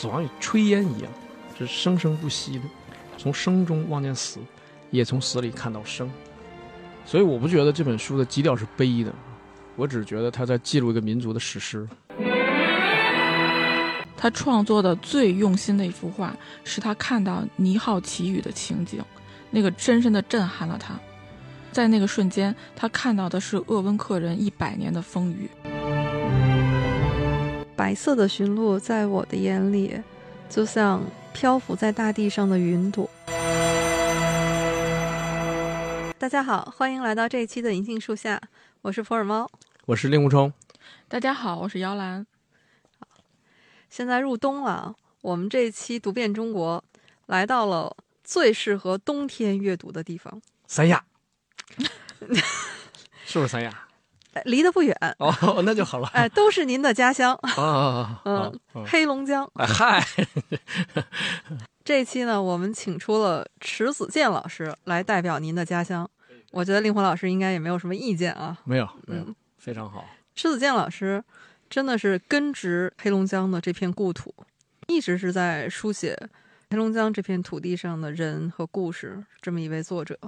[0.00, 1.10] 死亡与炊烟一样，
[1.58, 2.64] 是生生不息的。
[3.16, 4.38] 从生中望见死，
[4.92, 6.08] 也从死里看到生。
[7.04, 9.12] 所以我不觉得这本书的基调是悲的，
[9.74, 11.84] 我只觉得他在记录一个民族的史诗。
[14.16, 19.02] 他创作的最用心的一幅画，是他看到尼浩奇语的情景，
[19.50, 20.94] 那个深深的震撼了他。
[21.72, 25.50] 在那个瞬间，他看到的是鄂温克人一百年的风雨。
[27.78, 30.02] 白色的驯鹿在我的眼里，
[30.50, 31.00] 就像
[31.32, 33.08] 漂浮在大地上的云朵。
[36.18, 38.40] 大家好，欢迎来到这一期的银杏树下，
[38.82, 39.48] 我是普洱猫，
[39.86, 40.52] 我是令狐冲。
[41.06, 42.26] 大家好，我是姚兰。
[43.88, 46.82] 现在入冬了，我们这一期读遍中国，
[47.26, 51.04] 来到了最适合冬天阅读的地方——三亚。
[53.24, 53.87] 是不是三亚？
[54.44, 56.08] 离得不远哦， 那就好了。
[56.08, 58.20] 哎，都是您的家乡啊。
[58.24, 59.50] 嗯，黑龙江。
[59.54, 60.06] 哎嗨，
[61.84, 66.08] 这期呢，我们请出了迟子健老师来代表您的家乡。
[66.50, 68.56] 我觉得令狐老师应该也没有什么意见啊。
[68.64, 69.24] 没有，没有，
[69.58, 70.04] 非常好。
[70.34, 71.22] 迟子健老师
[71.68, 74.34] 真的是根植黑龙江的这片故土，
[74.86, 76.16] 一直是在书写
[76.70, 79.24] 黑龙江这片土地上的人和故事。
[79.42, 80.18] 这么一位作者，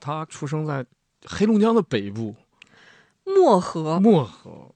[0.00, 0.84] 他出生在
[1.26, 2.34] 黑龙江的北部。
[3.24, 4.74] 漠河，漠河，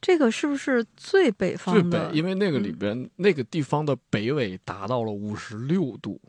[0.00, 1.82] 这个是不是最北方的？
[1.82, 6.20] 最北，因为那个里边那个地方的北纬达到了五十六度。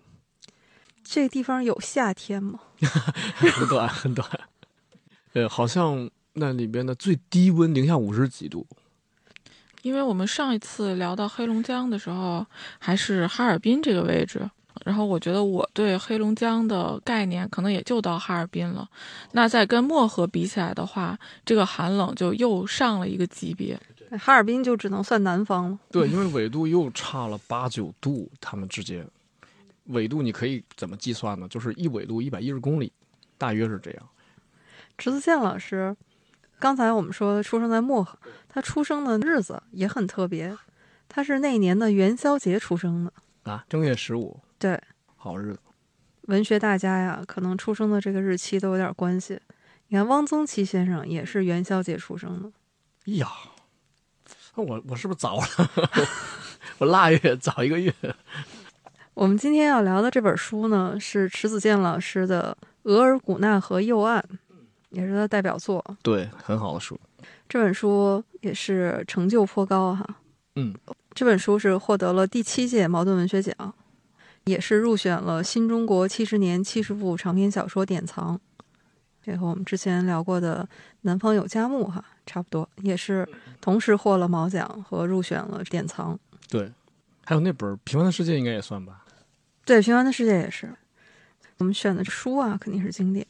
[1.03, 2.59] 这地方有夏天吗？
[3.35, 4.29] 很短， 很短。
[5.33, 8.65] 呃，好像那里边的最低温零下五十几度。
[9.81, 12.45] 因为我们上一次聊到黑龙江的时候，
[12.79, 14.47] 还是哈尔滨这个位置。
[14.83, 18.89] 然后我觉得我对黑龙江的概念可能也就到哈尔滨了，
[19.33, 23.79] 那再跟漠河比起来的话，这个寒冷就又上了一个级别。
[24.19, 25.79] 哈尔滨就只能算南方了。
[25.89, 29.07] 对，因为纬度又差了八九度，他们之间
[29.85, 31.47] 纬度你可以怎么计算呢？
[31.47, 32.91] 就是一纬度一百一十公里，
[33.37, 34.03] 大约是这样。
[34.97, 35.95] 迟子健老师，
[36.59, 40.57] 刚才我们说出生在漠河，他出生的日子也很特别，
[41.07, 44.39] 他是那年的元宵节出生的啊，正月十五。
[44.61, 44.79] 对，
[45.15, 45.59] 好日子，
[46.27, 49.39] 文学大家呀，可能出生的这个日期都有点关系。
[49.87, 52.51] 你看，汪曾祺先生也是元宵节出生的。
[53.07, 53.27] 哎呀，
[54.53, 55.43] 那我我是不是早了？
[56.77, 57.91] 我腊月早一个月。
[59.15, 64.23] 我们今天要聊的这本书呢，是迟子健老师的《额尔古纳河右岸》，
[64.91, 65.83] 也是他的代表作。
[66.03, 66.99] 对，很好的书。
[67.49, 70.07] 这本书也是成就颇高哈。
[70.55, 70.71] 嗯，
[71.15, 73.73] 这本书是获得了第七届茅盾文学奖。
[74.45, 78.39] 也是入选了新中国七十年七十部长篇小说典藏，
[79.23, 80.67] 这和我们之前聊过的
[81.01, 83.27] 《南方有佳木》哈差不多，也是
[83.61, 86.19] 同时获了毛奖和入选了典藏。
[86.49, 86.71] 对，
[87.23, 89.05] 还有那本《平凡的世界》应该也算吧？
[89.63, 90.73] 对，《平凡的世界》也是。
[91.59, 93.25] 我们选的书啊，肯定是经典。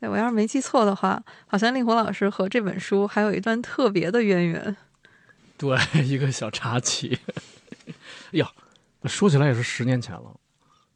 [0.00, 4.76] 哎，我要是没记错的话，好像令狐老师和这本书还有一段特别的渊源。
[5.56, 7.18] 对，一个小插曲。
[8.32, 8.50] 呀。
[9.04, 10.34] 说起来也是十年前了，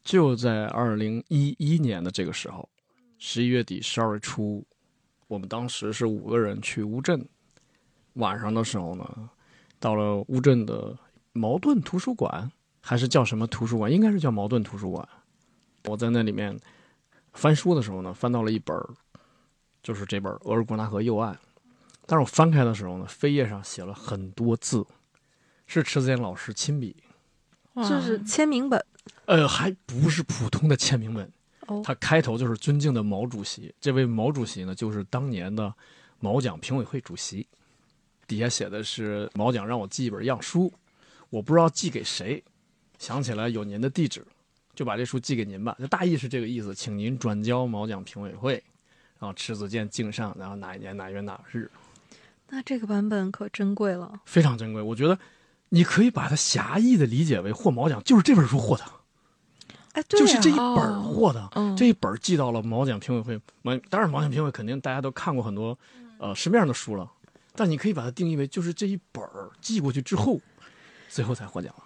[0.03, 2.67] 就在二零一一年的这个时候，
[3.17, 4.65] 十一月底、十二月初，
[5.27, 7.25] 我们当时是五个人去乌镇，
[8.13, 9.29] 晚上的时候呢，
[9.79, 10.97] 到了乌镇的
[11.31, 12.51] 茅盾图书馆，
[12.81, 13.89] 还是叫什么图书馆？
[13.89, 15.07] 应该是叫茅盾图书馆。
[15.85, 16.59] 我在那里面
[17.33, 18.75] 翻书的时候呢，翻到了一本，
[19.81, 21.33] 就是这本《额尔古纳河右岸》，
[22.05, 24.85] 但是我翻开的时候呢，扉页上写了很多字，
[25.65, 26.95] 是迟子健老师亲笔。
[27.75, 28.83] 就是签名本，
[29.25, 31.31] 呃，还不是普通的签名本。
[31.67, 33.73] 哦，它开头就是尊敬的毛主席。
[33.79, 35.73] 这位毛主席呢，就是当年的
[36.19, 37.47] 毛奖评委会主席。
[38.27, 40.71] 底下写的是毛奖让我寄一本样书，
[41.29, 42.43] 我不知道寄给谁。
[42.99, 44.25] 想起来有您的地址，
[44.75, 45.75] 就把这书寄给您吧。
[45.79, 48.53] 就大意是这个意思，请您转交毛奖评委会，
[49.19, 51.71] 然后迟子健敬上，然后哪一年哪月哪日。
[52.49, 54.81] 那这个版本可珍贵了，非常珍贵。
[54.81, 55.17] 我觉得。
[55.73, 58.83] 你可以把它狭义的理解为获毛奖，就是这本书获的，
[59.93, 63.39] 哎，对就是这一本获的，这一本寄到了毛奖评委会。
[63.61, 65.77] 毛当然，毛奖评委肯定大家都看过很多，
[66.17, 67.09] 呃，市面上的书了，
[67.55, 69.23] 但你可以把它定义为就是这一本
[69.61, 70.41] 寄过去之后，
[71.07, 71.83] 最后才获奖了。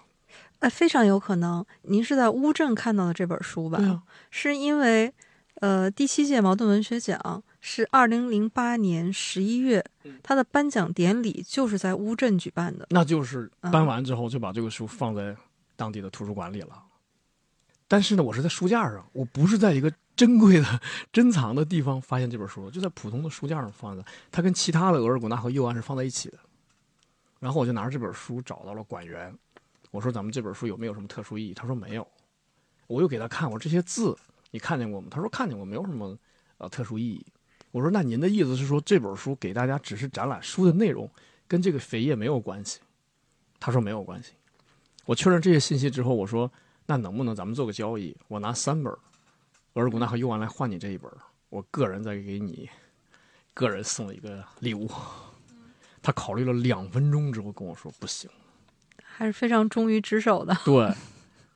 [0.60, 3.78] 哎，非常有可能，您是在乌镇看到的这本书吧？
[3.84, 5.14] 啊，是因为，
[5.62, 7.44] 呃，第七届茅盾文学奖。
[7.68, 9.84] 是二零零八年十一月，
[10.22, 12.86] 他的颁奖典礼就是在乌镇举办的。
[12.92, 15.36] 那就是颁完之后就把这个书放在
[15.76, 16.84] 当地的图书馆里了。
[17.88, 20.80] 但是呢，我是在书架上，我不是在一个珍贵的
[21.12, 24.06] 珍藏的地方发现这本书，就在普通的书架上放着。
[24.32, 26.38] 它跟其他的额尔古纳河右岸是放在一起的。
[27.40, 29.36] 然后我就拿着这本书找到了馆员，
[29.90, 31.54] 我说咱们这本书有没有什么特殊意义？
[31.56, 32.08] 他说没有。
[32.86, 34.16] 我又给他看，我说这些字
[34.52, 35.08] 你看见过吗？
[35.10, 36.16] 他说看见过，没有什么
[36.60, 37.26] 呃特殊意义。
[37.76, 41.10] 我说那您的意思是说这本书给大家只是展览书的内容，
[41.46, 42.80] 跟这个扉页没有关系？
[43.60, 44.32] 他说没有关系。
[45.04, 46.50] 我确认这些信息之后，我说
[46.86, 48.16] 那能不能咱们做个交易？
[48.30, 48.94] 我拿三本
[49.74, 51.12] 《额尔古纳和右岸》来换你这一本，
[51.50, 52.70] 我个人再给你
[53.54, 54.90] 个人送一个礼物。
[56.02, 58.30] 他考虑了两分钟之后跟我说不行。
[59.04, 60.58] 还是非常忠于职守的。
[60.64, 60.96] 对，然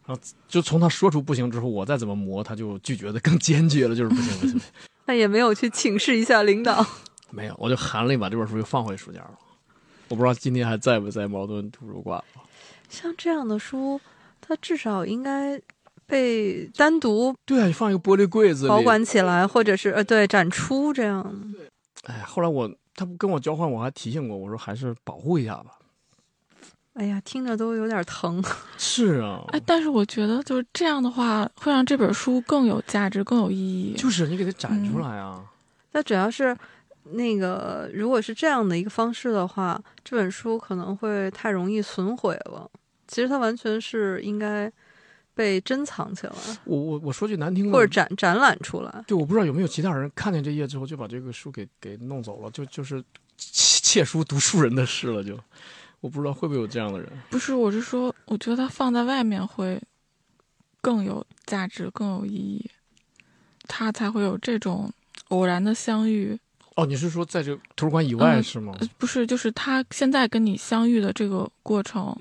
[0.08, 0.20] 后
[0.50, 4.60] 就从他说出不行之后，我再怎么磨，他就拒绝的更坚决了，就是不行不行。
[5.10, 6.86] 不行那也没有去请示一下领导。
[7.32, 9.32] 没有，我就含泪把这本书又放回书架了。
[10.08, 12.44] 我不知道今天还在不在茅盾图书馆了。
[12.90, 14.00] 像这样的书，
[14.40, 15.60] 它至少应该
[16.06, 18.82] 被单独对啊，你放一个玻璃柜子保。
[18.82, 21.54] 管起来，或者是呃对展出这样。
[22.04, 25.79] 哎，后来我他不跟我交换，我还提醒过，我说还是保护一下吧。
[27.00, 28.44] 哎呀，听着都有点疼。
[28.78, 33.96] 是啊，哎，但是我觉得就是这样的话，会让这本书更有价值、更有意义。
[33.98, 35.42] 就是你给它展出来啊。
[35.94, 36.56] 那主要是
[37.04, 42.70] 那个，如果是这样的一个方式的话，这本书可能会太容易损毁了。
[43.08, 44.70] 其实它完全是应该
[45.34, 46.34] 被珍藏起来，
[46.66, 49.04] 我我我说句难听的，或者展展览出来。
[49.08, 53.02] 对，我不知道有没有其他人看见这页之后就把这个书给给弄走了，就就是
[53.38, 55.40] 窃窃书读书人的事了，就
[56.02, 57.10] 我不知道会不会有这样的人。
[57.30, 59.82] 不是，我是说，我觉得它放在外面会
[60.82, 62.70] 更有价值、更有意义，
[63.68, 64.92] 它才会有这种
[65.30, 66.40] 偶然的相遇。
[66.76, 68.74] 哦，你是说在这个图书馆以外嗯是吗？
[68.80, 72.16] 呃不是，就是他现在跟你相遇的这个过程，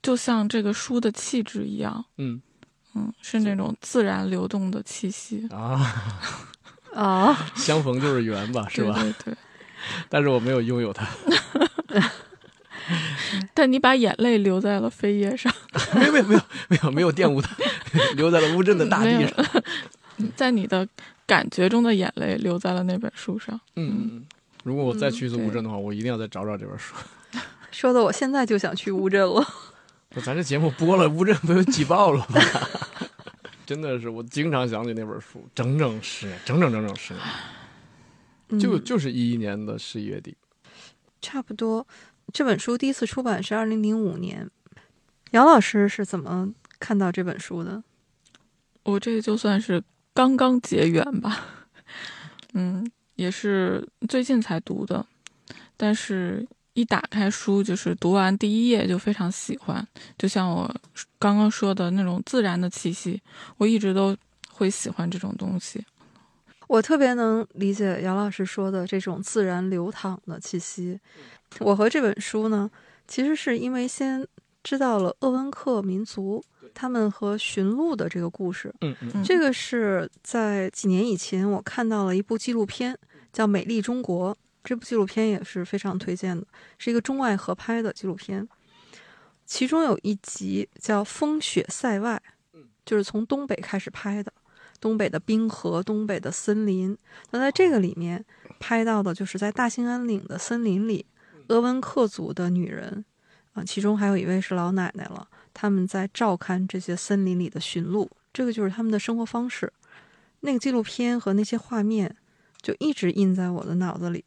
[0.00, 2.40] 就像这个书的气质一样，嗯
[2.94, 5.80] 嗯，是那种自然流动的气息，啊，
[6.94, 8.94] 啊，相逢就是缘吧，是吧？
[8.94, 9.36] 对对对。
[10.08, 11.04] 但是我没有拥有它，
[13.54, 15.52] 但你把眼泪留在了扉页上，
[15.94, 17.56] 没有没有没有没有没有玷污它，
[18.16, 19.62] 留在了乌镇的大地上。
[20.36, 20.86] 在你的
[21.26, 23.58] 感觉中的眼泪留在了那本书上。
[23.76, 24.26] 嗯嗯嗯。
[24.64, 26.94] 如果我再去一次嗯乌镇的话，我一定要再找找这本书。
[27.70, 29.44] 说的我现在就想去乌镇了。
[30.24, 32.40] 咱这节目播了，乌镇不就挤爆了吗？
[33.64, 37.14] 真的是，我经常想起那本书，整整十年，整整整整十
[38.50, 40.36] 年，就嗯就是一一年的十一月底。
[41.22, 41.86] 差不多。
[42.32, 44.50] 这本书第一次出版是二零零五年。
[45.32, 47.82] 姚老师是怎么看到这本书的？
[48.84, 49.82] 我这就算是
[50.12, 51.46] 刚刚结缘吧，
[52.54, 55.06] 嗯，也是最近才读的，
[55.76, 59.86] 但是一打开书，就是读完第一页就非常喜欢，
[60.18, 60.74] 就像我
[61.18, 63.22] 刚刚说的那种自然的气息，
[63.58, 64.16] 我一直都
[64.50, 65.84] 会喜欢这种东西。
[66.66, 70.98] 我特别能理解姚老师说的这种自然流淌的气息。
[71.60, 72.70] 我和这本书呢，
[73.06, 74.26] 其实是因为先
[74.62, 76.42] 知道了鄂温克民族
[76.74, 78.72] 他们和驯鹿的这个故事。
[78.80, 82.96] 嗯嗯嗯这个是在几年以前我看到了一部纪录片，
[83.32, 84.34] 叫《美丽中国》。
[84.64, 86.46] 这部纪录片也是非常推荐的，
[86.78, 88.48] 是一个中外合拍的纪录片。
[89.44, 92.22] 其中有一集叫《风雪塞外》，
[92.86, 94.32] 就是从东北开始拍的，
[94.80, 96.96] 东北的冰河、东北的森林。
[97.32, 98.24] 那在这个里面
[98.60, 101.04] 拍到的就是在大兴安岭的森林里，
[101.48, 103.04] 鄂温克族的女人
[103.52, 109.72] 啊，其中还有一位是老奶奶了，他们在照看这些森林里的驯鹿，这个就是他们的生活方式。
[110.40, 112.16] 那个纪录片和那些画面
[112.60, 114.24] 就一直印在我的脑子里。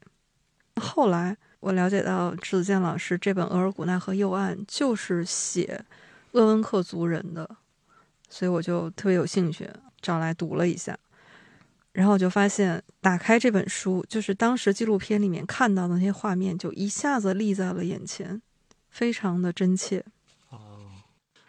[0.75, 5.84] 后来我了解到，迟子健老师这本《额尔古纳河右岸》就是写
[6.34, 7.50] 鄂温克族人的，
[8.30, 9.70] 所以我就特别有兴趣
[10.01, 10.98] 找来读了一下。
[11.96, 18.42] 然后我就发现，打开这本书，就是当时纪录片里面看到的那些画面，就一下子立在了眼前，
[18.90, 20.04] 非常的真切。
[20.50, 20.92] 哦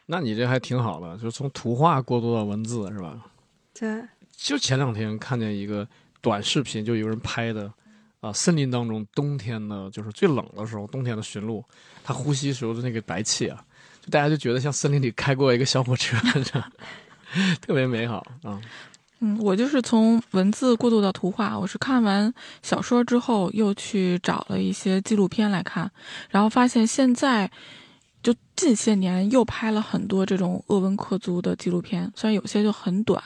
[0.06, 3.26] 那你这还挺好的，就从图画过渡到文字是吧？
[3.74, 4.00] 对，
[4.36, 5.86] 就前两天看见一个
[6.20, 7.72] 短视频，就有人拍的，
[8.20, 11.64] 啊、森林当中冬天的，就是最冷的时候，冬天的驯鹿，
[12.04, 13.64] 它呼吸时候的那个白气啊，
[14.00, 16.72] 就大家就觉得像森林里开过一个小火车， 这样
[17.60, 18.34] 特别美好啊。
[18.44, 18.62] 嗯，
[19.40, 21.58] 我就是从文字过渡到图画。
[21.58, 22.32] 我是看完
[22.62, 25.90] 小说之后，又去找了一些纪录片来看，
[26.30, 27.50] 然后发现现在
[28.22, 33.22] 就近些年又拍了很多这种鄂温克族的纪录片，虽然有些就很短，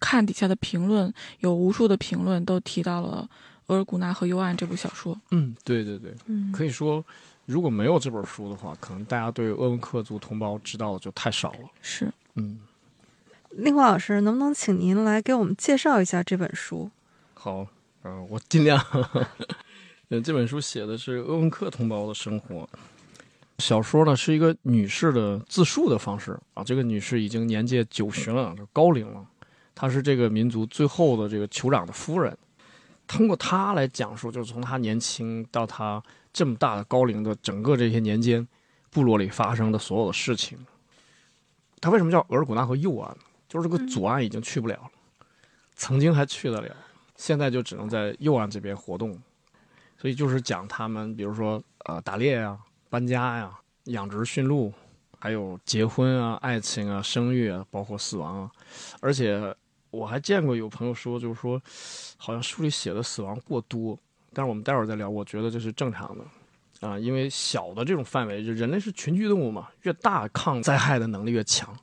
[0.00, 3.28] 看底下的评论，有无数的评论都提到了
[3.66, 5.18] 《额尔古纳河右岸》这部小说。
[5.30, 7.04] 嗯，对对对，嗯，可以说，
[7.44, 11.68] 如果没有这本书的话，可能大家对鄂温克族同胞知道的就太少了。
[11.82, 12.58] 是，嗯，
[13.56, 16.90] 令狐老师，能不能请您来给我们介绍一下这本书？
[17.32, 17.66] 好，
[18.02, 18.78] 呃，我尽量。
[20.10, 22.68] 呃，这本书写的是鄂温克同胞的生活。
[23.58, 29.26] 小说呢是一个女士的自述的方式啊，这个女士已经年届九旬了，高龄了，
[29.74, 32.36] 她是这个民族最后的这个酋长的夫人。
[33.06, 38.46] 通过她来讲述，就是从她年轻到她这么大的高龄的整个这些年间，
[38.90, 40.58] 部落里发生的所有的事情。
[41.80, 43.16] 她为什么叫额尔古纳河右岸？
[43.56, 44.90] 就是这个左岸已经去不了了，
[45.74, 46.76] 曾经还去得了，
[47.16, 49.18] 现在就只能在右岸这边活动。
[49.96, 52.58] 所以就是讲他们，比如说呃打猎呀、
[52.90, 53.50] 搬家呀、
[53.84, 54.70] 养殖驯鹿，
[55.18, 58.50] 还有结婚啊、爱情啊、生育啊，包括死亡啊。
[59.00, 59.56] 而且
[59.90, 61.58] 我还见过有朋友说，就是说
[62.18, 63.98] 好像书里写的死亡过多，
[64.34, 65.08] 但是我们待会儿再聊。
[65.08, 71.74] 我觉得这是正常的啊，因为小的这种范围，就人类是群居动物嘛，越大抗灾害的能力越强，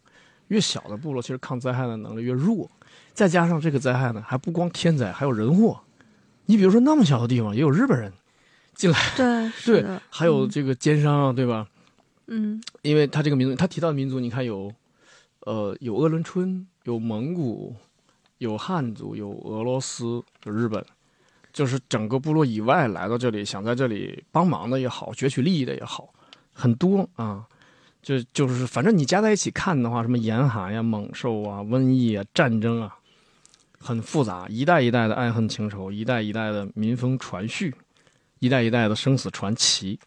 [0.54, 2.70] 越小的部落其实抗灾害的能力越弱。
[3.14, 5.80] 再加上这个灾害呢，还不光天灾，还有人祸。
[6.46, 8.14] 你比如说那么小的地方，也有日本人
[8.76, 11.68] 进来，对， 对，，还有这个奸商啊，对吧？
[12.28, 14.72] 嗯因为他这个民族，他提到的民族，你看有，
[15.42, 17.76] 呃，有鄂伦春，有蒙古，
[18.38, 20.84] 有汉族，有俄罗斯，有日本，
[21.52, 26.14] 就是整个部落以外来到这里，想在这里帮忙的也好，攫取利益的也好，
[26.54, 27.46] 很多啊。
[28.04, 32.96] 就就是反正你加在一起看的话，什么严寒呀、猛兽啊、瘟疫啊、战争啊，
[33.80, 37.74] 很复杂，一代一代的爱恨情仇，一代一代的民风传续，
[38.40, 39.98] 一代一代的生死传奇。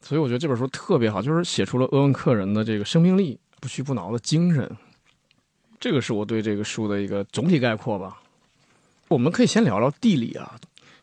[0.00, 4.70] 所以我觉得这本书特别好，就是写出了鄂温克人的这个生命力、不屈不挠的精神。
[5.78, 8.22] 这个是我对这个书的一个总体概括吧。
[9.08, 10.56] 我们可以先聊聊地理啊，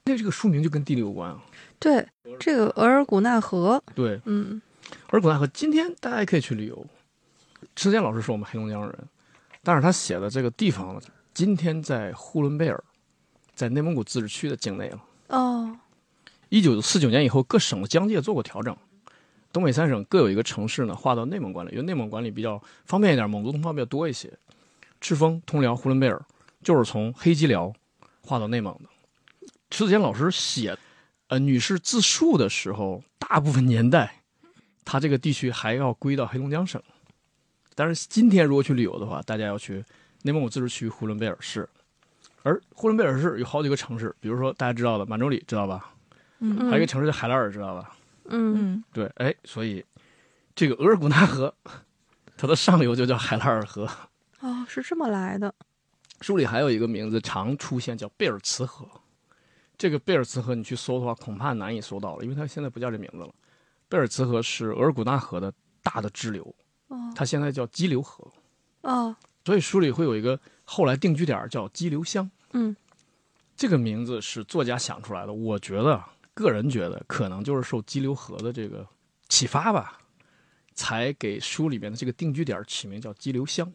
[0.05, 1.37] 因为这个书名就跟地理有关啊。
[1.77, 2.07] 对，
[2.39, 4.61] 这个额尔古纳河，对，嗯
[5.09, 6.85] 而古纳河今天大家也可以去旅游。
[7.75, 9.07] 池坚老师是我们黑龙江人，
[9.63, 11.01] 但是他写的这个地方呢，
[11.33, 12.83] 今天在呼伦贝尔，
[13.55, 15.03] 在内蒙古自治区的境内了。
[15.29, 15.77] 哦，
[16.49, 18.75] 一九四九年以后，各省的疆界做过调整，
[19.51, 24.31] 东北三省各有一个城市呢划到内蒙管理，因为内蒙管理比较方便一点，蒙族同胞比较多一些。
[25.01, 26.23] 赤峰、通辽、呼伦贝尔
[26.63, 27.73] 就是从黑吉辽
[28.21, 28.89] 划到内蒙的。
[29.69, 30.77] 迟子坚老师写，
[31.27, 34.16] 呃，女士自述的时候，大部分年代，
[34.87, 36.81] 他这个地区还要归到黑龙江省。
[37.75, 39.83] 但是今天如果去旅游的话，大家要去
[40.23, 41.67] 内蒙古自治区呼伦贝尔市，
[42.43, 45.93] 而呼伦贝尔市有好几个城市，比如说大家知道的满洲里，知道吧？
[46.39, 47.97] 嗯还有一个城市叫海拉尔，知道吧？
[48.29, 49.83] 嗯嗯对，哎，所以
[50.55, 51.53] 这个额尔古纳河，
[52.37, 53.89] 它的上游就叫海拉尔河。
[54.39, 55.53] 哦，是这么来的，
[56.21, 58.87] 书里还有一个名字常出现，叫贝尔茨河。
[59.77, 63.29] 这个贝尔茨河你去搜的话，恐怕难以搜到了，因为它现在不叫这名字了。
[63.89, 66.55] 贝尔茨河是额尔古纳河的大的支流，
[66.87, 68.31] 哦它现在叫激流河，
[68.81, 69.15] 哦，
[69.45, 72.29] 所以书里会有一个后来定居点叫激流乡。
[72.53, 72.75] 嗯，
[73.55, 76.03] 这个名字是作家想出来的，我觉得
[76.33, 78.87] 个人觉得可能就是受激流河的这个
[79.29, 79.99] 启发吧，
[80.73, 83.71] 才给书里面的这个定居点起名叫激流乡。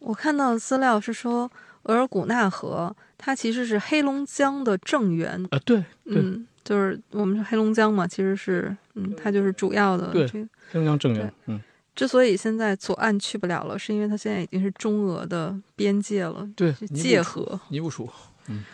[0.00, 1.50] 我看到的资料是说，
[1.84, 10.48] 额尔古纳河它其实是黑龙江的正源，啊，对对，嗯，就是我们是黑龙江嘛，其实是，嗯，它就是主要的对这个。
[10.70, 11.60] 黑龙江正源，嗯，
[11.94, 17.58] 之所以现在左岸去不了了，是因为它现在已经是中俄的边界了，对，界河。
[17.68, 18.08] 尼布楚，
[18.48, 18.64] 嗯。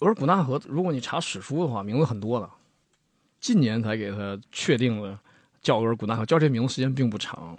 [0.00, 2.50] 额尔古纳河，如果你查史书的话，名字很多的，
[3.40, 5.16] 近年才给它确定了
[5.62, 7.56] 叫额尔古纳河，叫这名字时间并不长，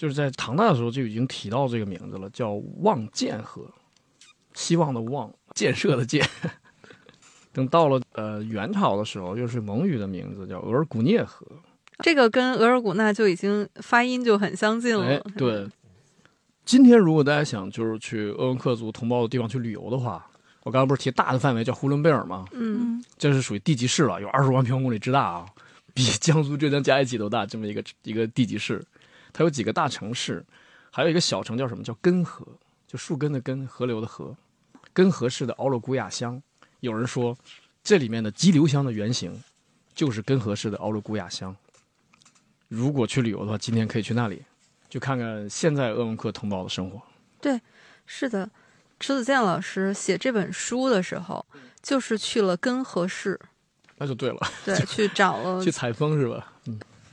[0.00, 3.70] 就是在唐代的时候就已经提到这个名字了，叫望建河，
[4.54, 6.26] 希望的望，建设的建。
[7.52, 11.46] 等到了呃元朝的时候，又是蒙语的名字，叫额尔古涅河。
[11.98, 15.04] 这个跟额尔古纳就已经发音就很相近了。
[15.04, 15.68] 哎，对。
[16.64, 20.26] 今天如果大家想就是去鄂温克族同胞的地方去旅游的话，
[20.62, 22.46] 我刚刚不是提大的范围叫呼伦贝尔吗？
[22.52, 25.46] 嗯，嗯这是属于地级市了，有二十万平方公里之大啊，
[25.92, 28.82] 比江苏、浙江加一起都大，这么一个一个地级市。
[29.32, 30.44] 它有几个大城市，
[30.90, 31.82] 还有一个小城叫什么？
[31.82, 32.46] 叫根河，
[32.86, 34.36] 就树根的根，河流的河。
[34.92, 36.42] 根河市的奥洛古雅乡，
[36.80, 37.36] 有人说
[37.82, 39.42] 这里面的激流乡的原型
[39.94, 41.54] 就是根河市的奥洛古雅乡。
[42.68, 44.42] 如果去旅游的话，今天可以去那里，
[44.88, 47.00] 就看看现在鄂温克同胞的生活。
[47.40, 47.60] 对
[48.06, 48.50] 是的。
[48.98, 51.46] 迟子健老师写这本书的时候，
[51.82, 53.40] 就是去了根河市，
[53.96, 56.49] 那就对了，对， 去找了去采风是吧？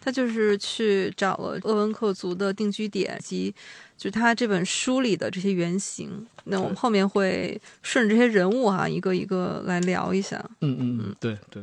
[0.07, 3.53] 嗯，他就是去找了鄂温克族的定居点及
[3.97, 6.25] 就他这本书里的这些原型。
[6.45, 10.37] 那我们后面会顺着这些人物哈、一个一个来聊一下。
[10.61, 11.61] 嗯嗯嗯，对对，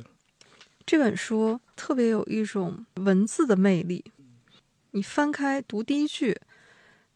[0.84, 4.04] 这本书特别有一种文字的魅力，
[4.90, 6.38] 你翻开读第一句，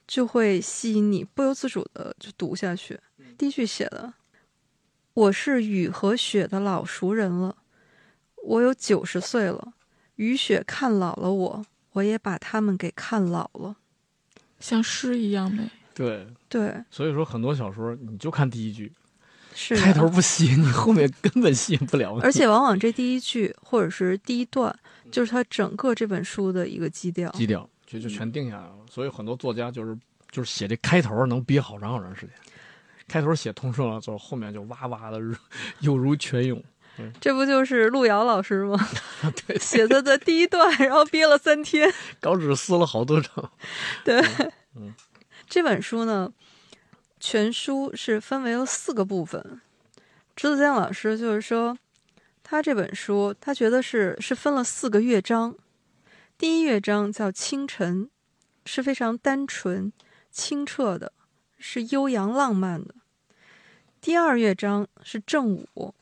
[0.07, 2.99] 就会吸引你，不由自主的就读下去。
[3.37, 4.15] 第一句写的
[5.13, 7.55] ：“我是雨和雪的老熟人了，
[8.45, 9.75] 我有九十岁了，
[10.19, 13.75] 雨雪看老了我，我也把他们给看老了。
[14.61, 15.71] 像诗一样美。
[15.95, 18.93] 对，对，所以说很多小说你就看第一句，
[19.55, 22.21] 是开头不吸引你，后面根本吸引不了你。
[22.23, 24.77] 而且往往这第一句或者是第一段，
[25.11, 27.31] 就是它整个这本书的一个基调。
[27.31, 28.77] 基调就就全定下来了。
[28.91, 29.97] 所以很多作家就是
[30.31, 32.31] 就是写这开头能憋好长好长时间，
[33.07, 35.21] 开头写通顺了之后，后面就哇哇的
[35.81, 36.63] 又如泉涌。
[37.21, 38.79] 这不就是路遥老师吗？
[39.47, 41.93] 对，写的的第一段，然后憋了三天。
[42.21, 43.53] 稿纸撕了好多张。
[44.05, 44.21] 对，
[44.77, 44.95] 嗯
[45.49, 46.33] 这本书呢，
[47.19, 49.61] 全书是分为了四个部分。
[50.37, 51.77] 迟子建老师就是说，
[52.43, 55.57] 他这本书他觉得是是分了四个乐章。
[56.37, 58.09] 第一乐章叫清晨，
[58.65, 59.93] 是非常单纯、
[60.31, 61.13] 清澈的，
[61.59, 62.95] 是悠扬浪漫的。
[64.01, 65.95] 第二乐章是正午，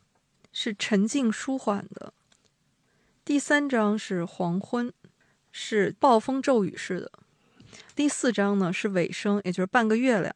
[0.58, 2.14] 是沉静舒缓的。
[3.26, 4.90] 第三章是黄昏，
[5.52, 7.12] 是暴风骤雨式的。
[7.94, 10.34] 第四章呢是尾声，也就是半个月亮，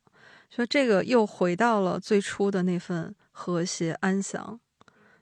[0.50, 4.61] 说这个又回到了最初的那份和谐安详，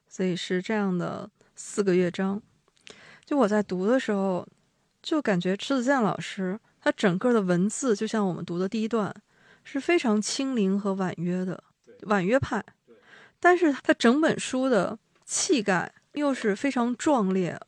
[0.08, 2.42] 所以是这样的四个乐章。
[3.24, 4.44] 就我在读的时候，
[5.00, 9.14] 就感觉迟子建老师他整个的文字，就像我们读的第一段，
[9.62, 11.62] 是非常轻灵和婉约的，
[12.00, 12.64] 婉约派。
[13.40, 17.58] 但是他整本书的气概又是非常壮烈，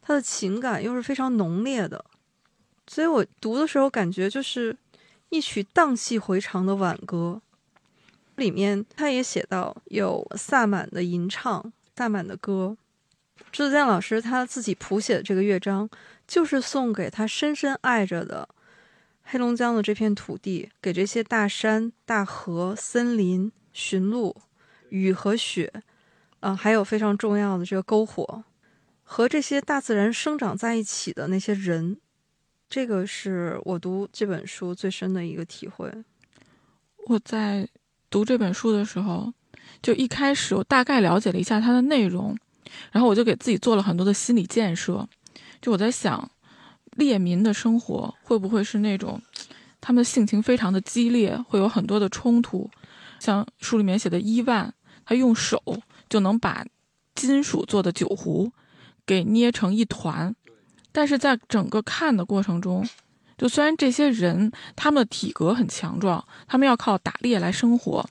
[0.00, 2.04] 他的情感又是非常浓烈的。
[2.86, 4.76] 所以我读的时候感觉就是
[5.30, 7.40] 一曲荡气回肠的挽歌，
[8.36, 12.76] 里面他也写到有萨满的吟唱、萨满的歌。
[13.50, 15.88] 朱自建老师他自己谱写的这个乐章，
[16.28, 18.48] 就是送给他深深爱着的
[19.22, 24.36] 黑龙江的这片土地，给这些大山、大河、森林、驯鹿、
[24.94, 25.72] 雨和雪，
[26.38, 28.44] 啊、还有非常重要的这个篝火，
[29.02, 31.96] 和这些大自然生长在一起的那些人。
[32.68, 35.92] 这个是我读这本书最深的一个体会。
[37.08, 37.68] 我在
[38.08, 39.32] 读这本书的时候，
[39.82, 42.36] 就一开始我大概了解了一下它的内容，
[42.92, 45.08] 然后我就给自己做了很多的心理建设。
[45.60, 46.30] 就我在想，
[46.92, 49.20] 猎民的生活会不会是那种
[49.80, 52.70] 他们的性情非常的激烈，会有很多的冲突？
[53.20, 55.62] 像书里面写的伊万，他用手
[56.08, 56.64] 就能把
[57.14, 58.52] 金属做的酒壶
[59.06, 60.34] 给捏成一团，
[60.92, 62.88] 但是在整个看的过程中，
[63.36, 68.08] 就虽然这些人他们的体格很强壮，他们要靠打猎来生活，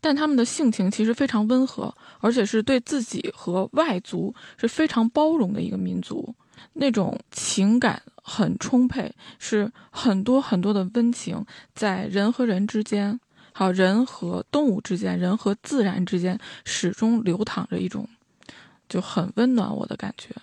[0.00, 6.34] 但他们的性情其实非常温和，而且是对自己和外族是非常包容的一个民族，
[6.74, 13.20] 那种情感很充沛，是很多很多的温情在人和人之间，
[13.60, 18.08] 还有人和动物之间，人和自然之间，始终流淌着一种
[18.88, 20.34] 就很温暖我的感觉。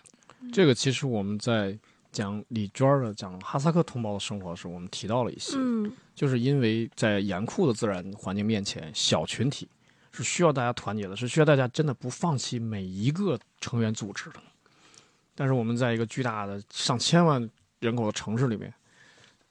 [0.53, 1.75] 这个其实我们在
[2.11, 9.67] 讲李娟儿的讲哈萨克同胞的生活的时候，我们提到了一些，嗯就是因为在严酷的自然环境面前，小群体
[10.11, 14.35] 是需要大家团结的，是需要大家真的不放弃每一个成员组织的。
[15.33, 17.49] 但是我们在一个巨大的上千万
[17.79, 18.71] 人口的城市里面，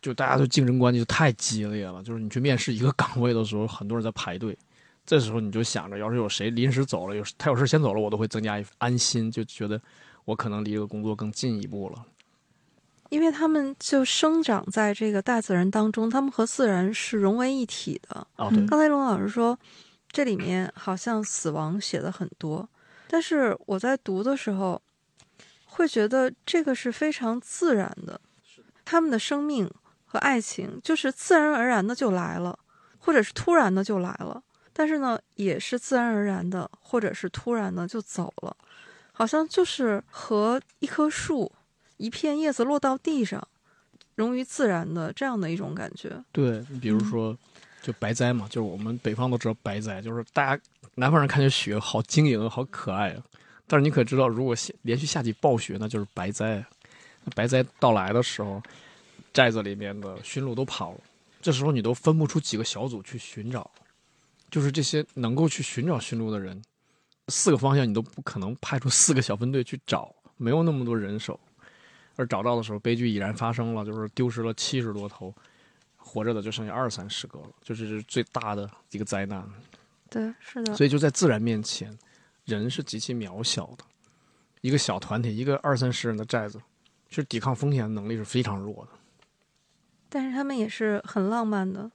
[0.06, 2.00] 就大家的竞争关系就太激烈了。
[2.04, 4.56] 就是你去面试一个岗位的时候，很多人在排队，
[5.04, 9.80] 这时候你就想着，要是有谁临时走了，有他有事先走了，我都会增加一安心，就觉得
[10.24, 12.06] 我可能离这个工作更进一步了。
[13.08, 18.24] 因为他们就生长在这个大自然当中，他们和自然是融为一体的。
[18.36, 19.58] 哦，对，嗯刚才龙老师说，
[20.10, 22.68] 这里面好像死亡写的很多，
[23.08, 24.80] 但是我在读的时候，
[25.66, 28.20] 会觉得这个是非常自然的，
[28.84, 29.70] 他们的生命
[30.06, 32.58] 和爱情就是自然而然的就来了，
[32.98, 34.42] 或者是突然的就来了，
[34.72, 38.56] 但是呢，也是自然而然的，或者是突然的就走了，
[39.12, 41.52] 好像就是和一棵树、
[41.98, 43.46] 一片叶子落到地上，
[44.14, 46.24] 融于自然的这样的一种感觉。
[46.32, 47.36] 对，你比如说，
[47.82, 50.62] 就白栽嘛，就是我们北方都知道白栽，就是大家
[50.94, 53.22] 南方人看见雪好晶莹，好可爱啊。
[53.66, 56.64] 但是你可知道，如果下连续下起暴雪，那就是白栽。
[57.24, 58.62] 那白栽到来的时候，
[59.36, 61.00] 寨子里面的驯鹿都跑了，
[61.42, 63.70] 这时候你都分不出几个小组去寻找，
[64.50, 66.62] 就是这些能够去寻找驯鹿的人，
[67.28, 71.38] 四个方向你都不可能派出四个小分队去找，没有那么多人手。
[72.14, 75.34] 而找到的时候，悲剧已然发生了，就是丢失了七十多头。
[75.98, 79.46] 活着的就剩下二三十个了，就是最大的一个灾难。
[80.08, 80.74] 对，是的。
[80.74, 81.94] 所以就在自然面前，
[82.46, 83.84] 人是极其渺小的。
[84.62, 86.58] 一个小团体，一个二三十人的寨子，
[87.10, 88.98] 其实抵抗风险的能力是非常弱的。
[90.08, 91.90] 但是他们也是很浪漫的，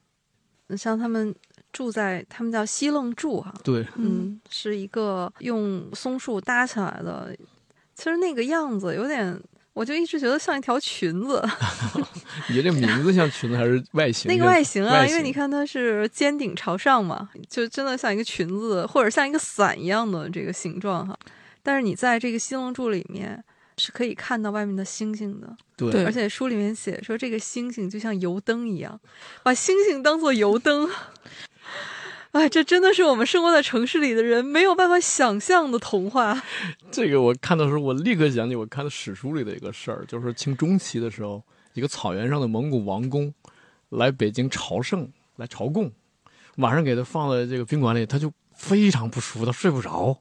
[0.78, 1.34] 像他们
[1.71, 7.36] 住在他们叫西楞柱哈、对，嗯，是一个用松树搭起来的
[7.95, 9.39] 其实那个样子有点，
[9.74, 11.41] 我就一直觉得像一条裙子。
[12.50, 14.30] 你这名字像裙子还是外形？
[14.32, 21.17] 那个外形啊，外因为你看它是尖顶朝上嘛，就真的像一个裙子，或者像一个伞一样的这个形状哈。
[21.63, 23.43] 但是你在这个西楞柱里面
[23.78, 29.00] 是可以看到外面的星星的，对对而且书里面写说这个星星就像油灯一样，
[29.44, 30.90] 把星星当做油灯。
[32.32, 36.42] 哎，这真的是我们生活在城市里的人没有办法想象的童话。
[36.90, 43.34] 这个我看的时候，我立刻想起我看的史书里的一个事儿，就是清中期的时候，一个草原上的蒙古王公
[43.90, 45.92] 来北京朝圣，来朝贡，
[46.56, 50.18] 晚上给他放在这个宾馆里，他就非常不舒服，他睡不着。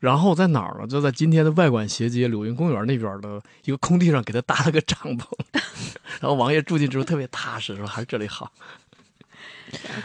[0.00, 0.86] 然后在哪儿呢？
[0.86, 5.24] 就在今天的外馆斜街柳荫公园那边的一个空地上，给他搭了个帐篷。
[6.20, 8.52] 然后王爷住进之后特别踏实，说还是这里好。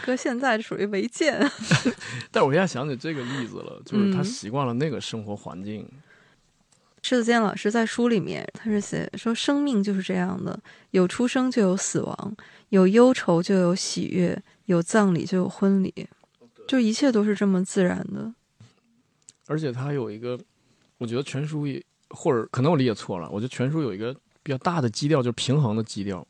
[0.04, 1.38] 搁现在属于违建。
[2.30, 5.88] 但是我现在想起这个例子了，就是他嗯习惯了那个生活环境。
[7.00, 10.58] 迟子健老师在书里面，他是写说，生命就是这样的，
[10.90, 12.36] 有出生就有死亡，
[12.70, 16.08] 有忧愁就有喜悦，有葬礼就有婚礼，
[16.66, 18.32] 就一切都是这么自然的。
[19.46, 20.38] 而且他有一个，
[20.98, 26.26] 我觉得全书也，或者可能我理解错了，我觉得全书有一个比较大的基调，就是平衡的基调。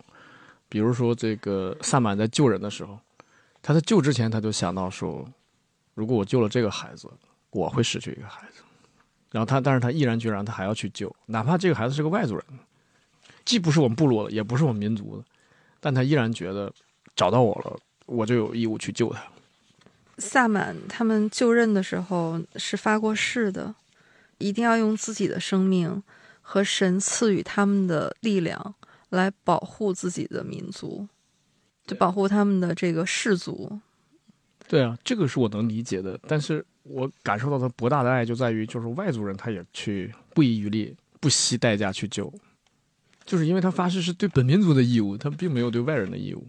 [0.68, 2.98] 比如说，这个萨满在救人的时候，
[3.62, 5.24] 他在救之前他就想到说，
[5.94, 7.08] 如果我救了这个孩子，
[7.50, 8.62] 我会失去一个孩子。
[9.30, 12.44] 然后他，但是他毅然决然，他还要去救，哪怕这个孩子是个外族人，
[13.44, 15.24] 既不是我们部落的，也不是我们民族的，
[15.78, 16.72] 但他依然觉得
[17.14, 19.22] 找到我了，我就有义务去救他。
[20.18, 23.74] 萨满他们就任的时候是发过誓的，
[24.38, 26.02] 一定要用自己的生命
[26.40, 28.74] 和神赐予他们的力量
[29.10, 31.08] 来保护自己的民族，
[31.86, 33.80] 就保护他们的这个氏族。
[34.66, 42.32] 对啊，这个是我能理解的，但是我感受到他博大的爱就在于，就是外族人他也去不遗余力、不惜代价去救，
[43.26, 46.46] 就是因为他发誓是对本民族的义务，他并没有对外人的义务。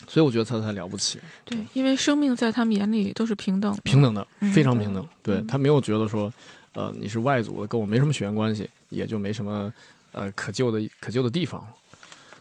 [0.00, 5.06] 嗯，所以我觉得他才了不起，对，因为生命在他们眼里都是平等的，平等的，嗯非常平等。
[5.22, 6.32] 对嗯他没有觉得说，
[6.72, 9.72] 呃，你是外族的，跟我没什么血缘关系，也就没什么
[10.12, 11.66] 呃可救的可救的地方，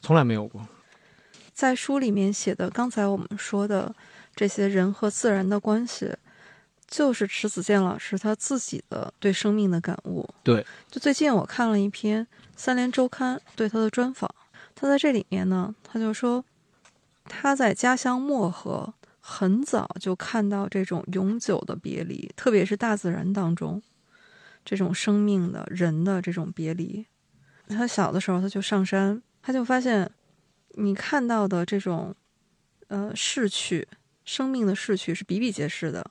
[0.01, 0.61] 从来没有过。
[1.53, 3.95] 在书里面写的，刚才我们说的
[4.35, 6.13] 这些人和自然的关系，
[6.85, 10.29] 就是迟子健老师他自己的对生命的感悟。
[10.43, 12.23] 对，就最近我看了一篇
[12.57, 14.29] 《三联周刊》对他的专访，
[14.75, 16.43] 他在这里面呢，他就说
[17.25, 23.81] 他在家乡漠河很早就看到这种永久的别离，特别是大自然当中
[24.63, 27.05] 这种生命的人的这种别离。
[27.67, 30.11] 他小的时候他就上山，他就发现。
[30.77, 32.13] 你看到的这种，
[32.89, 33.87] 呃，逝去
[34.25, 36.05] 生命的逝去是比比皆是的。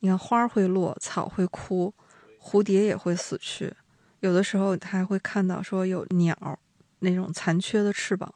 [0.00, 1.94] 你看，花会落，草会枯，
[2.38, 3.72] 蝴蝶也会死去。
[4.18, 6.36] 有的时候，他还会看到说有鸟
[6.98, 8.30] 那种残缺的翅膀。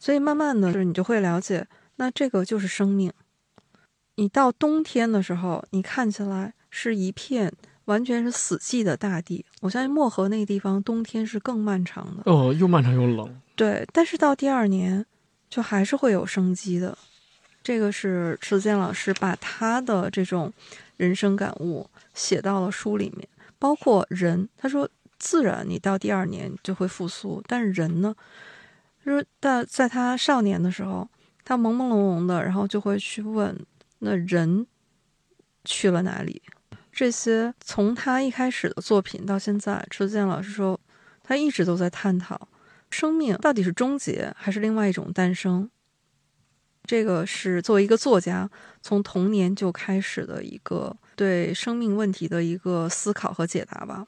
[0.00, 3.12] 所以，慢慢的，就是你就会了解，那这个就是生命。
[4.16, 7.52] 你到冬天的时候，你看起来是一片
[7.84, 9.44] 完全是死寂的大地。
[9.60, 12.22] 我相信漠河那个地方冬天是更漫长的。
[12.24, 13.40] 哦，又漫长又冷。
[13.54, 15.04] 对，但是到第二年，
[15.50, 16.96] 就还是会有生机的。
[17.62, 20.50] 这个是迟子建老师把他的这种
[20.96, 24.48] 人生感悟写到了书里面，包括人。
[24.56, 28.14] 他说，自然你到第二年就会复苏，但是人呢，
[29.04, 31.08] 就是在在他少年的时候，
[31.44, 33.58] 他朦朦胧胧的，然后就会去问，
[34.00, 34.66] 那人
[35.64, 36.42] 去了哪里？
[36.92, 40.78] 这些从他一开始的作品到现在，迟建老师说，
[41.22, 42.48] 他一直都在探讨。
[42.90, 45.70] 生命到底是终结还是另外一种诞生？
[46.84, 48.50] 这个是作为一个作家，
[48.82, 54.06] 从童年就开始的一个对生命问题的一个思考和解答吧。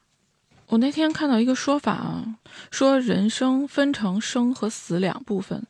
[0.72, 2.38] 我那天看到一个说法啊，
[2.70, 5.62] 说人生分成生和死两部分，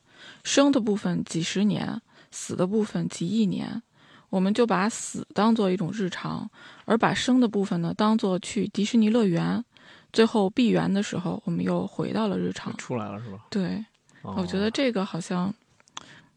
[0.45, 3.83] 生的部分几十年，死的部分几亿年。
[4.31, 6.49] 我们就把死当做一种日常，
[6.85, 9.65] 而把生的部分呢，当做去迪士尼乐园。
[10.13, 12.73] 最后闭园的时候，我们又回到了日常。
[12.77, 13.41] 出来了是吧？
[13.51, 13.85] 对，
[14.23, 15.53] 哦我觉得这个好像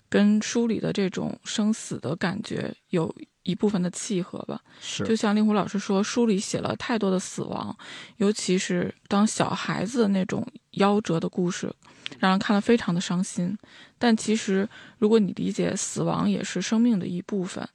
[0.10, 3.14] 跟书里的这种生死的感觉有
[3.46, 4.60] 一部分的契合吧。
[4.82, 7.74] 是就像令狐老师说，书里写了太多的死亡，
[8.18, 11.74] 尤其是当小孩子的那种夭折的故事，
[12.20, 13.58] 让人看了非常的伤心。
[13.98, 17.66] 但其实，如果你理解死亡也是生命的一部分，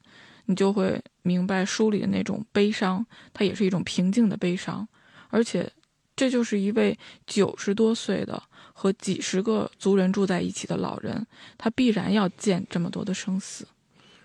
[0.45, 3.03] 你就会明白书里的那种悲伤，
[3.33, 4.87] 它也是一种平静的悲伤，
[5.29, 5.71] 而且。
[6.13, 11.25] 这就是一位九十多岁的和几十个族人住在一起的老人，
[11.57, 13.65] 他必然要见这么多的生死。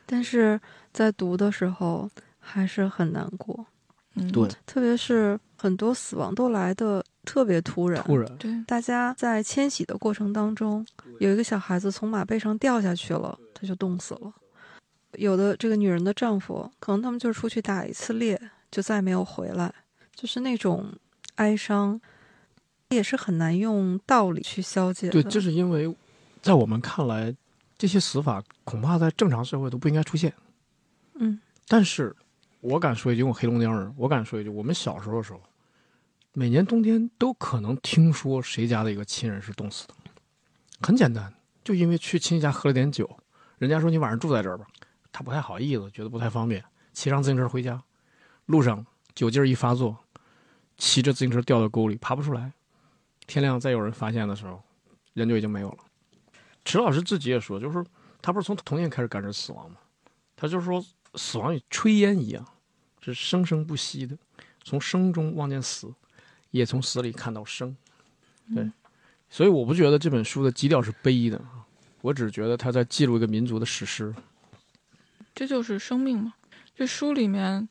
[0.04, 0.60] 但是
[0.96, 3.66] 在读的时候还是很难过。
[4.14, 8.02] 嗯，对，特别是很多死亡都来的特别突然。
[8.02, 10.86] 突然，对，大家在迁徙的过程当中，
[11.18, 14.32] 有一个小孩子从马背上掉下去了，他就冻死了。
[15.18, 19.70] 有的这个女人的丈夫，可能他们就是出去打一次猎，就再没有回来，
[20.14, 20.90] 就是那种
[21.34, 22.00] 哀伤，
[22.88, 25.12] 也是很难用道理去消解的。
[25.12, 25.94] 对，这是因为
[26.40, 27.36] 在我们看来，
[27.76, 30.32] 这些死法恐怕在正常社会都不应该出现。
[31.18, 32.14] 嗯，但是
[32.60, 35.40] 我敢说一句，我黑龙江人，我敢说一句，我们小时候的时候，
[36.32, 39.94] 每年冬天都可能听说谁家的一个亲人是冻死的。
[40.80, 41.32] 很简单，
[41.64, 43.08] 就因为去亲戚家喝了点酒，
[43.58, 44.66] 人家说你晚上住在这儿吧，
[45.10, 47.82] 他不太好意思，觉得不太方便，骑上自行车回家，
[48.44, 49.96] 路上酒劲儿一发作，
[50.76, 52.52] 骑着自行车掉到沟里，爬不出来。
[53.26, 54.62] 天亮再有人发现的时候，
[55.14, 55.78] 人就已经没有了。
[56.64, 57.84] 池老师自己也说，就是
[58.20, 59.78] 他不是从童年开始感知死亡吗？
[60.36, 60.84] 他就是说，
[61.16, 62.46] 死亡与炊烟一样，
[63.00, 64.16] 是生生不息的，
[64.62, 65.92] 从生中望见死，
[66.50, 67.76] 也从死里看到生。
[68.54, 68.70] 对，
[69.28, 71.40] 所以我不觉得这本书的基调是悲的，
[72.02, 74.14] 我只觉得他在记录一个民族的史诗。
[75.34, 76.34] 这就是生命嘛。
[76.74, 77.68] 这书里面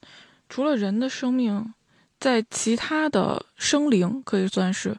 [0.49, 1.73] 除了人的生命，
[2.19, 4.97] 在其他的生灵可以算是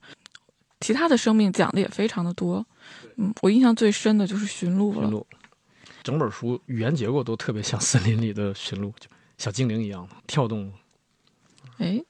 [0.80, 2.64] 其他的生命讲的也非常的多。
[3.16, 5.26] 嗯，我印象最深的就是驯鹿了。
[6.06, 10.72] 整本书语言结构都特别像森林里的驯鹿，就小精灵一样的跳动。
[11.78, 12.00] 哎，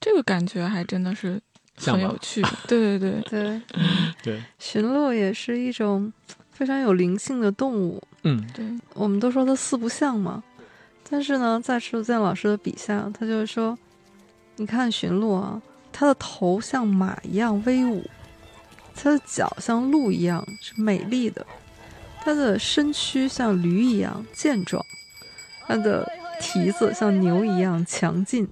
[0.00, 1.42] 这个感觉还真的是
[1.76, 2.40] 很有趣。
[2.68, 3.62] 对对对，对
[4.22, 6.12] 对，驯鹿也是一种
[6.52, 8.00] 非常有灵性的动物。
[8.22, 10.40] 嗯，对，我们都说它四不像嘛，
[11.10, 13.76] 但是呢，在池子健老师的笔下，他就是说，
[14.54, 18.08] 你看驯鹿啊，它的头像马一样威武，
[18.94, 21.44] 它的脚像鹿一样是美丽的，
[22.24, 24.84] 它的身躯像驴一样健壮，
[25.66, 26.08] 它的
[26.40, 28.48] 蹄子像牛一样强劲。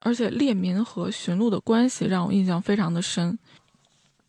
[0.00, 3.36] 而且猎民和驯鹿的关系让我印象非常的深。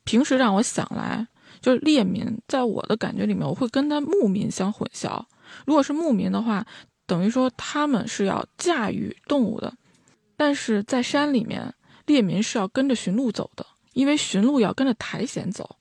[0.05, 1.27] 平时让我想来，
[1.61, 5.21] 就是猎民，在我的感觉里面，我会跟他牧民相混淆。
[5.65, 6.65] 如果是牧民的话，
[7.05, 9.73] 等于说他们是要驾驭动物的，
[10.35, 11.73] 但是在山里面，
[12.07, 15.77] 猎民是要跟着驯鹿走的，因为驯鹿要跟着苔藓走，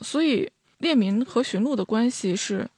[0.00, 2.70] 所以猎民和驯鹿的关系是，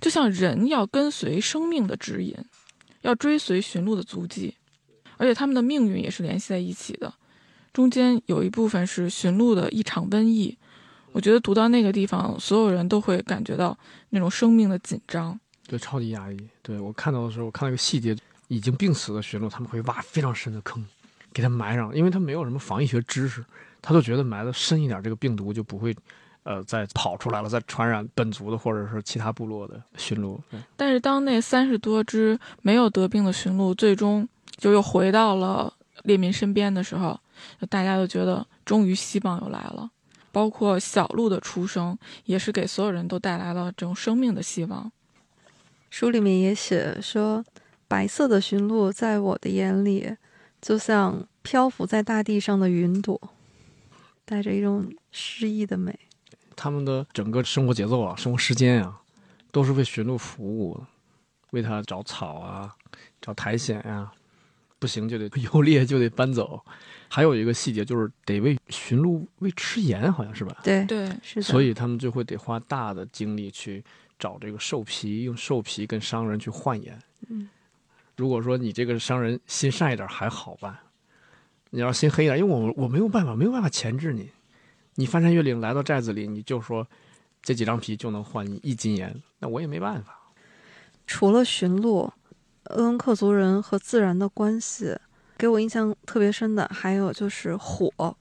[0.00, 2.36] 就像人要跟随生命的指引，
[3.02, 4.56] 要追随驯鹿的足迹。
[5.16, 7.14] 而且他们的命运也是联系在一起的。
[7.72, 10.58] 中间有一部分是驯鹿的一场瘟疫，
[11.12, 13.78] 我觉得读到那个地方，所有人都会感觉到
[14.10, 15.38] 那种生命的紧张。
[15.68, 16.36] 对，超级压抑。
[16.62, 18.16] 对我看到的时候，我看到一个细节，
[18.48, 20.84] 已经病死的驯鹿，他们会挖非常深的坑，
[21.34, 23.44] 给它埋上，因为它没有什么防疫学知识，
[23.82, 25.94] 他就觉得埋的深一点，这个病毒就不会，
[26.44, 30.40] 呃，再跑出来了，再传染本族的或者是其他部落的驯鹿。
[30.76, 35.70] 但是当那三十多只没有得病的驯鹿最终就又回到了
[36.04, 37.18] 猎民身边的时候，
[37.68, 39.90] 大家都觉得终于希望又来了。
[40.30, 44.90] 包括小鹿的出生，也是给所有人都带来了这种生命的希望。
[45.90, 47.44] 书里面也写说，
[47.86, 50.16] 白色的驯鹿在我的眼里，
[50.64, 53.20] 就像漂浮在大地上的云朵，
[54.24, 55.94] 带着一种诗意的美。
[56.56, 59.02] 他们的整个生活节奏啊，生活时间啊，
[59.52, 60.86] 都是为驯鹿服务的，
[61.50, 62.74] 为它找草啊，
[63.20, 64.10] 找苔藓呀、
[64.78, 66.58] 不行就得 游猎就得搬走。
[67.10, 70.56] 还有一个细节就是得为驯鹿喂吃盐，好像是吧？
[70.64, 71.42] 对，对，是的。
[71.42, 73.84] 所以他们就会得花大的精力去
[74.18, 76.98] 找这个兽皮，用兽皮跟商人去换盐。
[77.28, 77.50] 嗯，
[78.16, 80.76] 如果说你这个商人心善一点还好办，
[81.70, 84.30] 你要心黑一点，因为我我没有办法，没有办法钳制你。
[84.94, 86.86] 你翻山越岭来到寨子里，你就说
[87.42, 90.16] 这几张皮就能换你一斤盐，那我也没办法。
[91.06, 92.12] 除了驯鹿，
[92.64, 94.96] 鄂温克族人和自然的关系，
[95.36, 98.16] 给我印象特别深的还有就是火，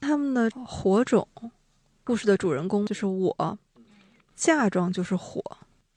[0.00, 1.26] 他们的火种，
[2.02, 3.58] 故事的主人公就是我，
[4.34, 5.40] 嫁妆就是火，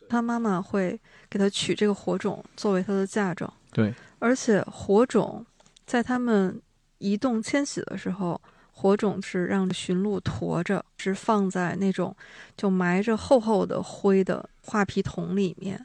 [0.07, 5.45] 他妈妈会给他取这个火种作为他的嫁妆，对，而且火种
[5.85, 6.61] 在他们
[6.97, 8.39] 移动迁徙的时候。
[8.77, 12.13] 火种是让驯鹿驮着，是放在那种
[12.57, 15.83] 就埋着厚厚的灰的画皮桶里面。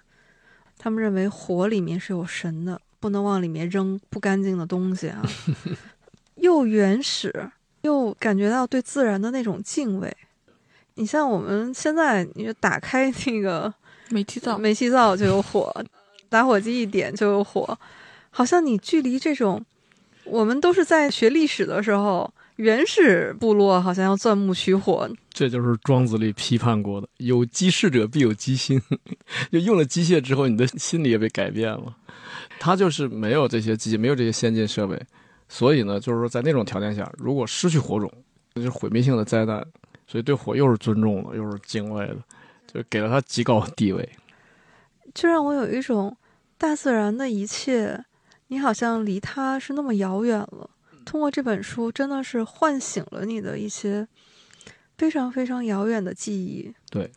[0.76, 5.22] 他们认为火里面是有神的，不能往里面扔不干净的东西啊。
[6.34, 7.52] 又原始，
[7.82, 10.14] 又感觉到对自然的那种敬畏。
[10.94, 13.72] 你像我们现在，你就打开那个
[14.10, 15.72] 煤气灶，煤气灶就有火，
[16.28, 17.78] 打火机一点就有火，
[18.30, 19.64] 好像你距离这种，
[20.24, 22.32] 我们都是在学历史的时候。
[22.56, 28.78] 原始部落好像要钻木取火，这就是庄子里批判过的“有机事者必有机心”，
[29.50, 31.96] 就用了机械之后，你的心理也被改变了。
[32.58, 35.00] 他就是没有这些机械，没有这些先进设备，
[35.48, 38.12] 所以呢，就是说在那种条件下，如果失去火种，
[38.52, 39.66] 那就是毁灭性的灾难。
[40.06, 42.18] 所以对火又是尊重的，又是敬畏的，
[42.72, 44.08] 就给了他极高的地位。
[45.12, 46.16] 就让我有一种
[46.56, 48.04] 大自然的一切，
[48.46, 50.70] 你好像离它是那么遥远了。
[51.04, 54.06] 通过这本书，真的是唤醒了你的一些
[54.96, 56.72] 非常非常遥远的记忆。
[56.90, 57.10] 对。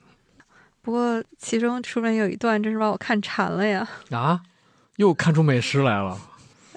[0.81, 3.87] 不过其中书里面有一段，真是把我看馋了呀！
[4.09, 4.41] 啊，
[4.95, 6.19] 又看出美食来了。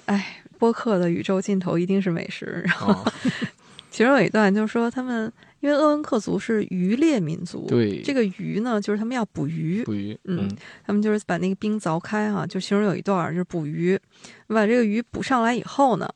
[0.05, 2.63] 哎，播客的宇宙尽头一定是美食。
[2.65, 3.03] 然后，
[3.91, 5.33] 其中有一段就是说他们。
[5.59, 10.47] 因为鄂温克族是渔猎民族，对这个鱼呢，就是他们要捕鱼，捕鱼，嗯，
[10.85, 13.99] 他们就是把那个冰凿开哈，就其中有一段就是捕鱼，
[14.47, 16.07] 把这个鱼捕上来以后呢，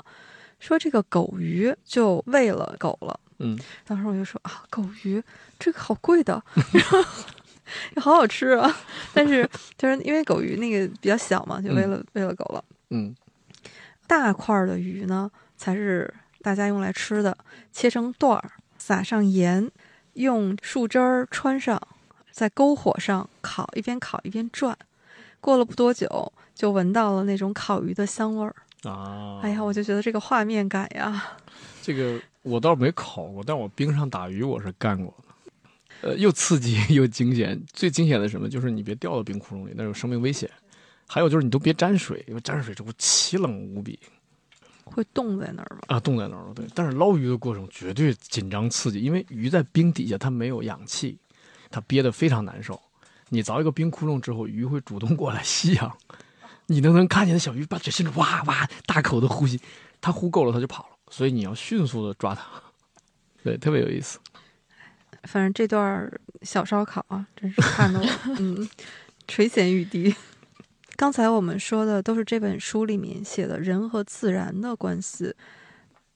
[0.59, 5.21] 说这个狗鱼就喂了狗了，嗯，当时我就说啊，狗鱼
[5.57, 6.41] 这个好贵的，
[7.99, 8.71] 好好吃啊，
[9.13, 13.15] 但是就是因为狗鱼那个比较小嘛，就喂了喂了狗了，嗯，
[14.05, 17.35] 大块的鱼呢才是大家用来吃的，
[17.71, 18.51] 切成段儿。
[18.81, 19.69] 撒上盐，
[20.13, 21.79] 用树枝儿穿上，
[22.31, 24.75] 在篝火上烤，一边烤一边转。
[25.39, 28.55] 过了不多久，就闻到了那种烤鱼的香味儿
[28.89, 29.39] 啊！
[29.43, 31.37] 哎呀，我就觉得这个画面感呀。
[31.83, 36.09] 这个我倒没烤过，但我冰上打鱼我是干过的。
[36.09, 37.61] 呃，又刺激 又惊险。
[37.71, 38.49] 最惊险的什么？
[38.49, 40.49] 就是你别掉到冰窟窿里，那有生命危险。
[41.07, 43.99] 还有就是你都别沾水，因为沾水之后奇冷无比。
[44.91, 45.81] 会冻在那儿吗？
[45.87, 46.53] 啊，冻在那儿了。
[46.53, 51.17] 对，但是捞鱼的过程绝对紧张刺激，因为鱼在冰底下，它没有氧气，
[51.69, 52.79] 它憋得非常难受。
[53.29, 55.97] 你凿一个冰窟窿之后，鱼会主动过来吸氧，
[56.67, 59.59] 你都能看见那小鱼把嘴伸出，哇哇大口的呼吸，
[60.01, 60.89] 它呼够了，它就跑了。
[61.09, 62.45] 所以你要迅速的抓它，
[63.43, 64.19] 对，特别有意思。
[65.23, 68.07] 反正这段小烧烤啊，真是看得我
[68.39, 68.67] 嗯
[69.27, 70.13] 垂涎欲滴。
[71.01, 75.33] 刚才我们说的都是这本书里面写的人和自然的关系，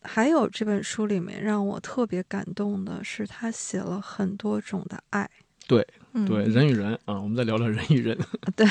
[0.04, 5.28] 还有这本书里面让我特别感动的是，他写了很多种的爱。
[5.66, 5.84] 对，
[6.28, 8.16] 对，人与人啊，我们再聊聊人与人。
[8.56, 8.68] 对，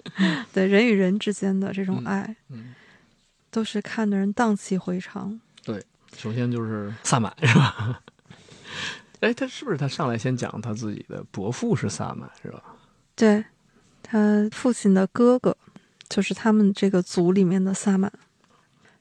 [0.54, 2.74] 对，人与人之间的这种爱，嗯，
[3.50, 5.38] 都是看的人荡气回肠。
[5.62, 5.84] 对，
[6.16, 8.00] 首先就是萨满，是吧？
[9.20, 12.62] 哎，他是不是他上来先讲他自己的伯父是萨满，是吧？
[13.14, 13.44] 对。
[14.10, 15.54] 他父亲的哥哥，
[16.08, 18.10] 就是他们这个族里面的萨满。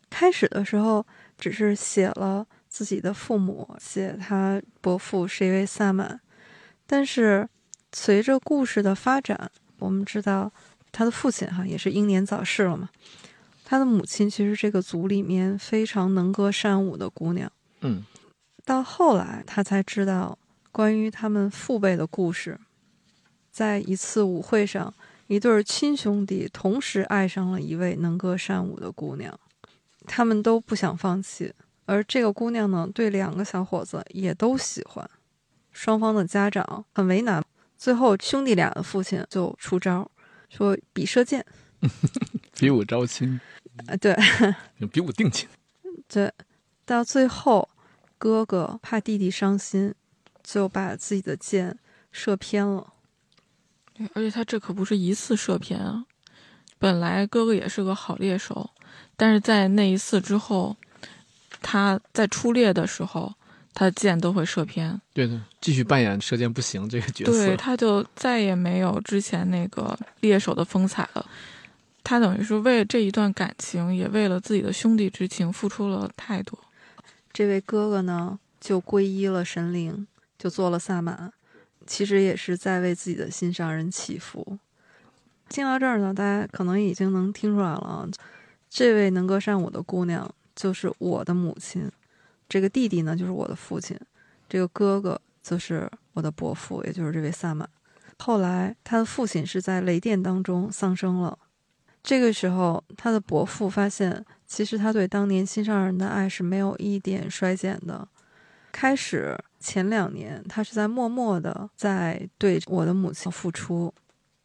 [0.10, 1.06] 开始的时候
[1.38, 6.20] 只是写了自己的父母，写他伯父是一位萨满。
[6.86, 7.48] 但是
[7.94, 10.52] 随着故事的发展，我们知道
[10.92, 12.90] 他的父亲哈也是英年早逝了嘛。
[13.64, 17.50] 他的母亲其实这个族里面非常能歌善舞的姑娘。
[17.80, 18.04] 嗯，
[18.66, 20.38] 到后来他才知道
[20.74, 22.60] 关于他们父辈的故事。
[23.58, 24.94] 在一次舞会上，
[25.26, 29.36] 一对亲兄弟同时爱上了一位能歌善舞的姑娘，
[30.06, 31.52] 他们都不想放弃。
[31.88, 35.10] 而这个姑娘呢，对两个小伙子也都喜欢。
[35.72, 37.44] 双方的家长很为难，
[37.76, 40.08] 最后兄弟俩的父亲就出招，
[40.50, 41.44] 说比射箭，
[42.54, 43.42] 比武招亲。
[43.88, 44.16] 啊，对，
[44.94, 45.50] 比武定亲。
[46.08, 46.32] 对，
[46.86, 47.68] 到最后，
[48.20, 49.96] 哥哥怕弟弟伤心，
[50.44, 51.80] 就把自己的箭
[52.12, 52.94] 射偏了。
[53.98, 56.06] 对，而且他这可不是一次射偏啊！
[56.80, 58.70] 本来哥哥也是个好猎手，
[59.16, 60.78] 但是在那一次之后，
[61.62, 63.34] 他在出猎的时候，
[63.74, 65.02] 他箭都会射偏。
[65.14, 67.32] 对的，继续扮演射箭不行这个角色。
[67.32, 71.26] 对，他就再也没有之前那个猎手的风采了。
[72.04, 76.58] 他等于是为这一段感情，也为了自己的兄弟之情，付出了太多。
[77.34, 80.08] 这位哥哥呢，就皈依了神灵，
[80.38, 81.34] 就做了萨满。
[81.88, 84.60] 其实也是在为自己的心上人祈福。
[85.50, 88.08] 听到这儿呢，大家可能已经能听出来了，
[88.70, 91.90] 这位能歌善舞的姑娘就是我的母亲，
[92.50, 93.98] 这个弟弟呢就是我的父亲，
[94.50, 97.68] 这个哥哥则是我的伯父，也就是这位萨满。
[98.20, 101.40] 后来他的父亲是在雷电当中丧生了，
[102.04, 108.06] 这个时候他的伯父发现，其实他对当年心上人的爱是没有一点衰减的，
[108.78, 109.36] 开始。
[109.60, 113.92] 前两年，他是在默默的在对我的母亲付出，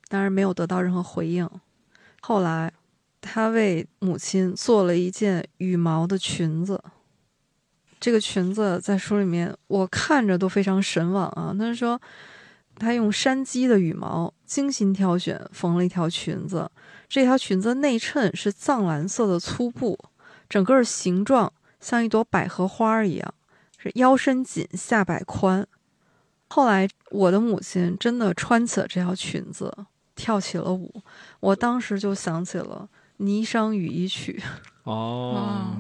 [0.09, 1.47] 当然没有得到任何回应。
[2.23, 2.73] 后来，
[3.21, 6.83] 他为母亲做了一件羽毛的裙子。
[8.01, 11.55] 这个裙子在书里面我看着都非常神往啊。
[11.59, 12.01] 他说，
[12.77, 16.71] 他用山鸡的羽毛精心挑选缝了一条裙子，
[17.07, 19.99] 这条裙子内衬是藏蓝色的粗布，
[20.49, 23.35] 整个形状像一朵百合花一样。
[23.83, 25.67] 是腰身紧，下摆宽。
[26.47, 29.77] 后来我的母亲真的穿起了这条裙子，
[30.15, 31.03] 跳起了舞。
[31.41, 32.89] 我当时就想起了
[33.25, 34.41] 《霓裳羽衣曲》。
[34.89, 35.75] 哦，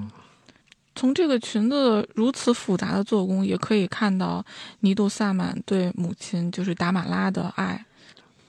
[0.96, 4.44] 从这个裙子如此复杂的做工，也可以看到
[4.80, 7.84] 尼杜萨满对母亲就是达马拉的爱。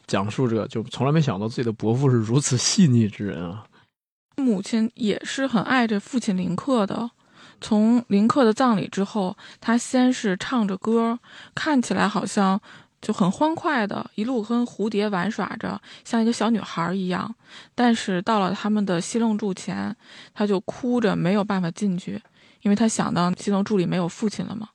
[0.08, 3.68] 讲述者就从来没想到自己的伯父是如此细腻之人啊。
[4.38, 7.12] 母亲也是很爱着父亲林克的。
[7.64, 11.18] 从林克的葬礼之后，他先是唱着歌，
[11.56, 12.60] 看起来好像
[13.02, 17.34] 就很欢快的，一路跟蝴蝶玩耍着，像一个小女孩一样。
[17.74, 19.96] 但是到了他们的西楞柱前，
[20.34, 22.22] 他就哭着没有办法进去，
[22.64, 24.68] 因为他想到西楞柱里没有父亲了嘛。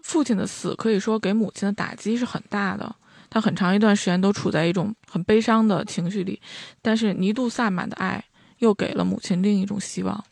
[0.00, 2.94] 父亲的死可以说给母亲的打击是很大的，
[3.28, 6.40] 他很长一段时间都处在一种很悲伤的情绪里。
[6.80, 8.24] 但是尼杜萨满的爱
[8.58, 10.24] 又给了母亲另一种希望。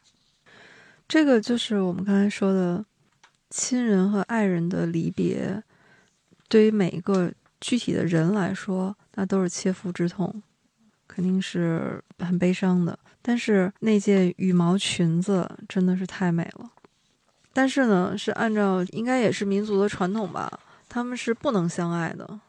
[1.08, 2.84] 这个就是我们刚才说的，
[3.50, 5.62] 亲人和爱人的离别，
[6.48, 10.42] 对于每一个具体的人来说，那都是切肤之痛，
[11.06, 12.98] 肯定是很悲伤的。
[13.22, 16.70] 但是那件羽毛裙子真的是太美了。
[17.52, 22.40] 但是呢，是按照应该也是民族的传统吧，他们是不能相爱的，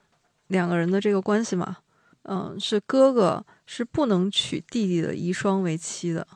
[0.47, 1.77] 两个人的这个关系嘛，
[2.23, 6.27] 嗯，是哥哥是不能娶弟弟的遗孀为妻的。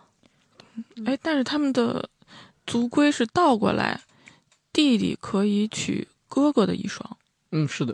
[1.06, 2.10] 哎，但是他们的
[2.72, 4.00] 族规是倒过来，
[4.72, 7.18] 弟弟可以娶哥哥的一双。
[7.52, 7.94] 嗯，是的，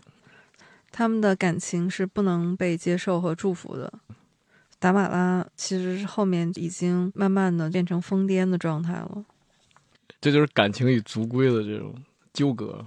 [0.91, 3.91] 他们的感情是不能被接受和祝福的。
[4.78, 9.25] 达马拉其实是后面已经慢慢的变成疯癫的状态了。
[10.21, 11.95] 这就是感情与族规的这种
[12.32, 12.86] 纠葛。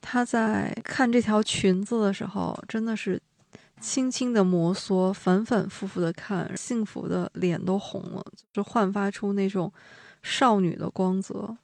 [0.00, 3.22] 他在看这条裙子的时候，真的是。
[3.80, 9.72] 轻轻的摩挲，反反复复的看，幸福的脸都红了，就焕发出那种
[10.22, 11.56] 少女的光泽。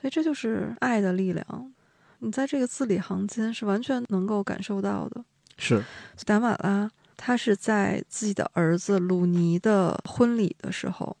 [0.00, 1.72] 所以这就是爱的力量，
[2.18, 5.24] 你在这个字里行间是完全能够感受到的。
[5.58, 5.82] 是
[6.24, 11.16] 达马拉，他是在自己的儿子鲁尼的婚礼的时候，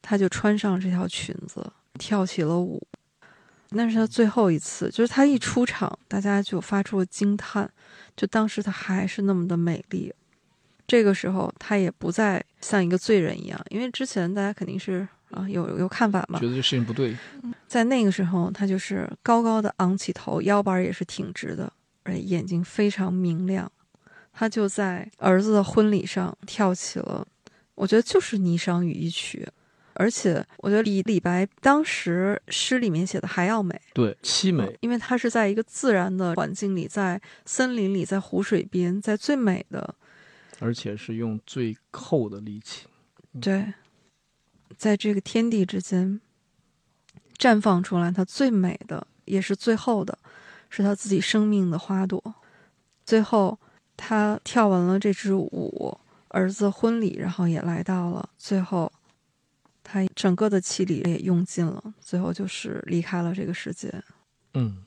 [0.00, 2.82] 他就穿上这条裙子，跳起了舞。
[3.70, 7.70] 那是他最后一次，就是他一出场，大家就发出了惊叹。
[8.16, 10.10] 就当时她还是那么的美丽，
[10.86, 17.16] 这个时候她也不再像一个罪人一样，因为之前大家肯定是啊有有看法吗，觉得这事情不对。
[17.66, 21.72] 在那个时候，他就是高高的昂起头，腰板也是挺直的，
[22.04, 23.70] 而且眼睛非常明亮。
[24.32, 27.26] 他就在儿子的婚礼上跳起了，
[27.74, 29.46] 我觉得就是《霓裳羽衣曲》。
[29.98, 39.94] 而且我觉得比李白当时诗里面写的还要美，对，凄美，因为他是在一个自然的环境里，在森林里，在湖水边，在最美的，
[40.58, 42.86] 而且是用最厚的力气，
[43.40, 43.72] 对，
[44.76, 46.20] 在这个天地之间
[47.38, 50.18] 绽放出来，它最美的也是最后的，
[50.70, 52.34] 是他自己生命的花朵。
[53.04, 53.58] 最后，
[53.96, 55.98] 他跳完了这支舞，
[56.28, 58.92] 儿子婚礼，然后也来到了最后。
[59.88, 64.02] 他整个的气力也用尽了，最后就是离开了这个世界。
[64.54, 64.82] 嗯，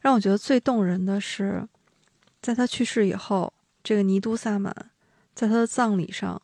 [0.00, 1.66] 让我觉得最动人的是，
[2.40, 3.52] 在他去世以后，
[3.82, 4.72] 这个尼都萨满
[5.34, 6.40] 在他的葬礼上，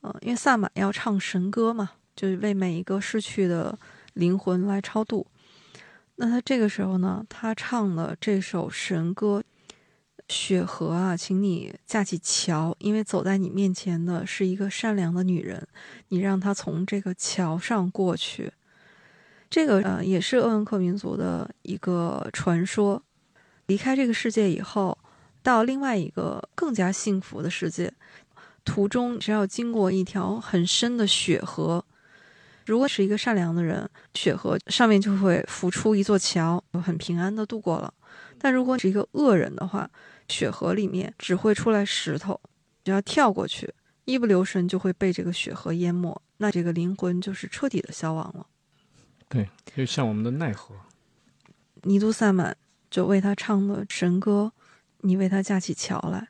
[0.00, 3.78] 嗯，因为萨满要唱神歌嘛，就是为每一个逝去的
[4.14, 5.26] 灵魂来超度。
[6.16, 9.42] 那他这个时候呢，他唱的这首神歌。
[10.28, 15.66] 雪河啊，请你架起桥，因为走在你面前的是一个善良的女人，
[16.08, 18.50] 你让她从这个桥上过去。
[19.50, 23.02] 这个呃，也是鄂温克民族的一个传说。
[23.66, 24.96] 离开这个世界以后，
[25.42, 27.92] 到另外一个更加幸福的世界，
[28.64, 31.84] 途中只要经过一条很深的雪河，
[32.64, 37.92] 如果是一个善良的人，雪河上面就会浮出一座桥，很平安的度过了。
[38.38, 39.90] 但如果是一个恶人的话，
[40.28, 42.40] 雪河里面只会出来石头，
[42.84, 43.72] 只要跳过去，
[44.04, 48.46] 一不留神就会被这个雪河淹没，那这个灵魂就是彻底的消亡了。
[49.28, 50.74] 对，就像我们的奈何。
[51.82, 52.56] 尼都萨满
[52.90, 54.52] 就为他唱的神歌，
[55.00, 56.28] 你为他架起桥来，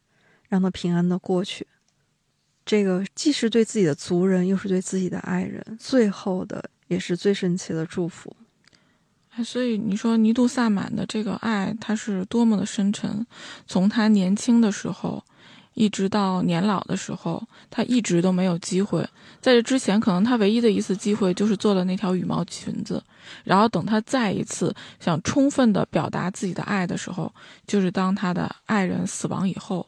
[0.49, 1.67] 让他平安的过去。
[2.65, 8.35] 这个既是对自己的族人，又是对自己的爱人，最后的也是最深切的祝福。
[9.45, 13.27] 所以你说尼杜萨满的这个爱，他是多么的深沉。
[13.67, 15.25] 从他年轻的时候，
[15.73, 19.01] 一直到年老的时候，他一直都没有机会。
[19.41, 23.03] 在这之前，可能他唯一的一次机会就是做了那条羽毛裙子。
[23.43, 27.33] 然后等他再一次想充分的表达自己的爱的时候，
[27.67, 29.87] 就是当他的爱人死亡以后，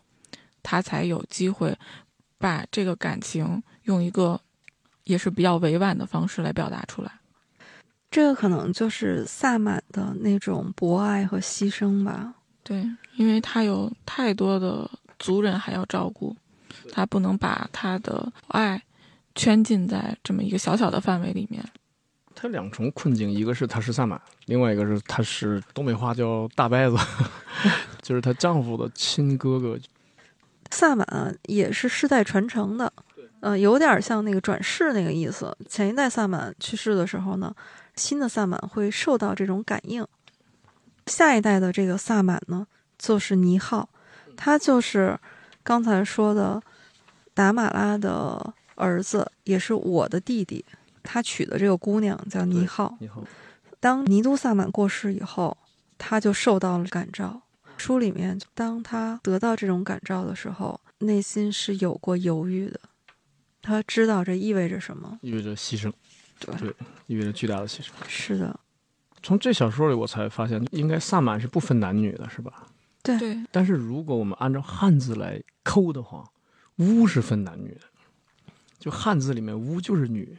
[0.63, 1.77] 他才有机会
[2.45, 4.39] 把这个感情用一个
[5.05, 7.11] 也是比较委婉的方式来表达出来。
[8.11, 12.35] 这个可能就是萨满的那种博爱和牺牲吧。
[12.63, 12.87] 对，
[13.17, 16.37] 因为他有太多的族人还要照顾，
[16.93, 18.83] 他不能把他的爱
[19.35, 21.65] 圈禁在这么一个小小的范围里面。
[22.35, 26.99] 他两重困境，一个是他是萨满，另外一个是他是东北话叫大伯子，
[28.03, 29.79] 就是她丈夫的亲哥哥。
[30.75, 32.93] 萨满也是世代传承的，
[33.39, 35.57] 呃，有点像那个转世那个意思。
[35.69, 37.55] 前一代萨满去世的时候呢，
[37.95, 40.05] 新的萨满会受到这种感应。
[41.07, 42.67] 下一代的这个萨满呢，
[42.99, 43.89] 就是尼浩，
[44.37, 45.17] 他就是
[45.63, 46.61] 刚才说的
[47.33, 50.65] 达马拉的儿子，也是我的弟弟。
[51.05, 52.97] 他娶的这个姑娘叫尼浩。
[52.99, 53.23] 尼浩，
[53.79, 55.57] 当尼都萨满过世以后，
[55.99, 57.43] 他就受到了感召。
[57.77, 62.81] 书里面，当他得到这种感召的时候，内心是有过犹豫的。
[63.61, 65.93] 他知道这意味着什么，意味着牺牲，
[66.39, 66.75] 对，对，
[67.07, 67.89] 意味着巨大的牺牲。
[68.07, 68.61] 是的，
[69.23, 72.67] 从这小说里，我才发现，应该萨满是不分男女的，是吧？
[73.03, 76.31] 对对，但是如果我们按照汉字来抠的话，
[76.77, 77.83] 巫是分男女的，
[78.79, 80.37] 就汉字里面巫就是女。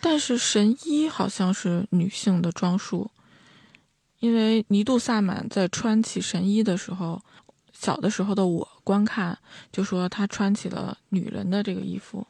[0.00, 3.10] 但是神医好像是女性的装束，
[4.22, 7.20] 因为尼度萨满在穿起神衣的时候，
[7.72, 9.36] 小的时候的我观看
[9.72, 12.24] 就说他穿起了女人的这个衣服，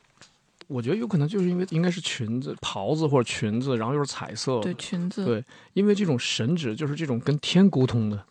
[0.69, 4.59] 我觉得有可能就是因为应该是裙子、袍子或者裙子，然后又是彩色。
[4.61, 8.25] 对裙子，对因为这种神职就是这种跟天沟通的，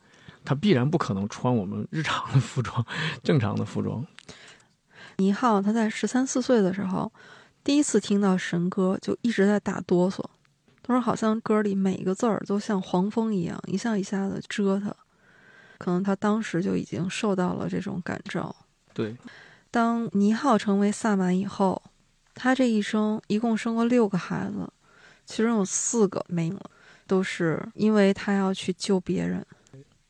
[0.43, 2.83] 他必然不可能穿我们日常的服装、
[3.21, 4.03] 正常的服装。
[5.17, 7.13] 尼浩他在十三四岁的时候，
[7.63, 10.25] 第一次听到神歌，就一直在打哆嗦。
[10.83, 14.95] 他说，好像歌里每一个字儿都像黄蜂一样，一下一下的蛰他。
[15.77, 18.55] 可能他当时就已经受到了这种感召。
[18.93, 19.15] 对，
[19.71, 21.81] 当尼浩成为萨满以后，
[22.35, 24.71] 他这一生一共生过六个孩子，
[25.25, 26.59] 其中有四个没了，
[27.07, 29.43] 都是因为他要去救别人，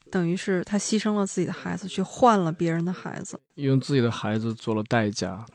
[0.09, 3.39] 等于是他牺牲了自己的孩子，去换了别人的孩子。
[3.55, 5.45] 用自己的孩子做了代价，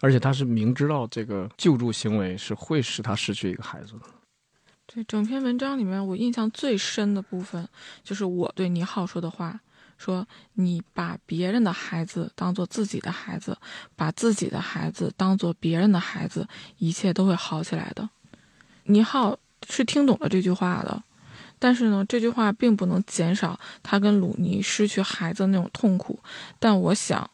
[0.00, 4.00] 而且他是明知道这个救助行为是会使他失去一个孩子的。
[4.92, 7.68] 对整篇文章里面，我印象最深的部分
[8.02, 9.60] 就是我对倪浩说的话：
[9.96, 13.56] 说你把别人的孩子当做自己的孩子，
[13.94, 18.10] 把自己的孩子当做别人的孩子，一切都会好起来的。
[18.84, 19.38] 倪浩
[19.68, 21.00] 是听懂了这句话的，
[21.60, 26.18] 但是呢，这句话并不能减少他跟鲁尼失去孩子那种痛苦。
[26.58, 27.30] 但我想，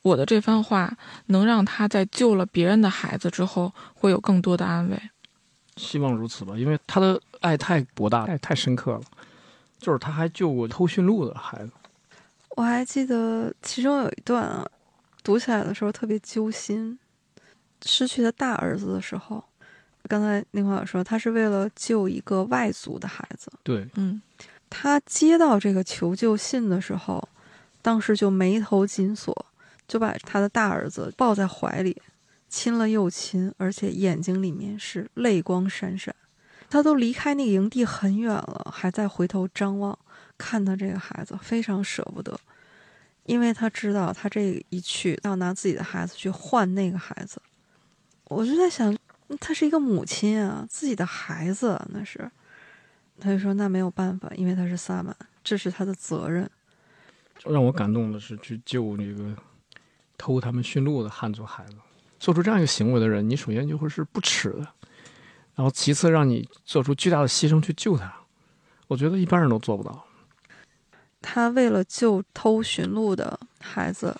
[0.00, 0.96] 我的这番话
[1.26, 4.98] 能让他在救了别人的孩子之后，会有更多的安慰。
[5.76, 9.00] 希望如此吧，因为他的爱太博大，太太深刻了。
[9.78, 11.72] 就是他还救过偷驯鹿的孩子。
[12.50, 14.66] 我还记得其中有一段啊，
[15.22, 16.98] 读起来的时候特别揪心。
[17.84, 19.44] 失去他大儿子的时候，
[20.08, 23.52] 刚才宁华说他是为了救一个外族的孩子。
[23.62, 24.22] 对，嗯，
[24.70, 27.28] 他接到这个求救信的时候，
[27.82, 29.46] 当时就眉头紧锁，
[29.86, 32.00] 就把他的大儿子抱在怀里，
[32.48, 36.14] 亲了又亲，而且眼睛里面是泪光闪闪。
[36.70, 39.96] 他都离开那个营地很远了，还在回头张望，
[40.36, 42.38] 看他这个孩子，非常舍不得，
[43.24, 47.40] 因为他知道他这一去要拿自己的孩子去换那个孩子。
[48.24, 48.96] 我就在想，
[49.38, 52.30] 他是一个母亲啊，自己的孩子那是。
[53.20, 56.50] 他就说那没有办法，因为他是萨满，这是他的责任。
[57.44, 59.36] 让我感动的是去救那个
[60.18, 61.76] 偷他们驯鹿的汉族孩子，
[62.18, 64.66] 做出这样一个行为的人，你首先就会是不耻的，
[65.54, 68.12] 然后其次让你做出巨大的牺牲去救他，
[68.88, 70.06] 我觉得一般人都做不到。
[71.20, 74.14] 他为了救偷驯鹿的孩子，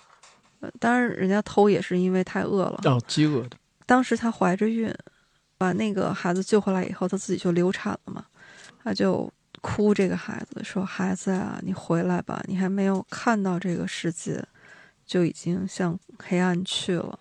[0.59, 2.81] 呃，当然人家偷也是因为太饿了。
[2.85, 4.91] 哦，饥饿的，当时她怀着孕，
[5.57, 8.25] 把那个孩子救回来以后，她自己就流产了嘛，
[8.83, 9.31] 她就
[9.61, 14.43] 哭这个孩子说：“孩子啊，你回来吧，你还没有看到这个世界，
[15.05, 17.19] 就已经向黑暗去了。”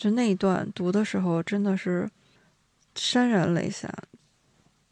[0.00, 2.08] 就那一段读的时候，真的是
[2.94, 3.92] 潸然泪下。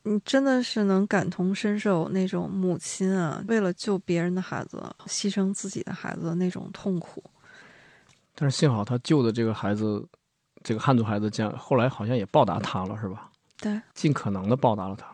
[0.02, 7.24] 你真的是能感同身受那种母亲啊，为了救别人的孩子，牺牲自己的孩子的那种痛苦。
[8.34, 10.06] 但是幸好他救的这个孩子，
[10.62, 13.30] 这个汉族孩子将后来好像也报答他了，是吧？
[13.58, 15.06] 对，尽可能的报答了他，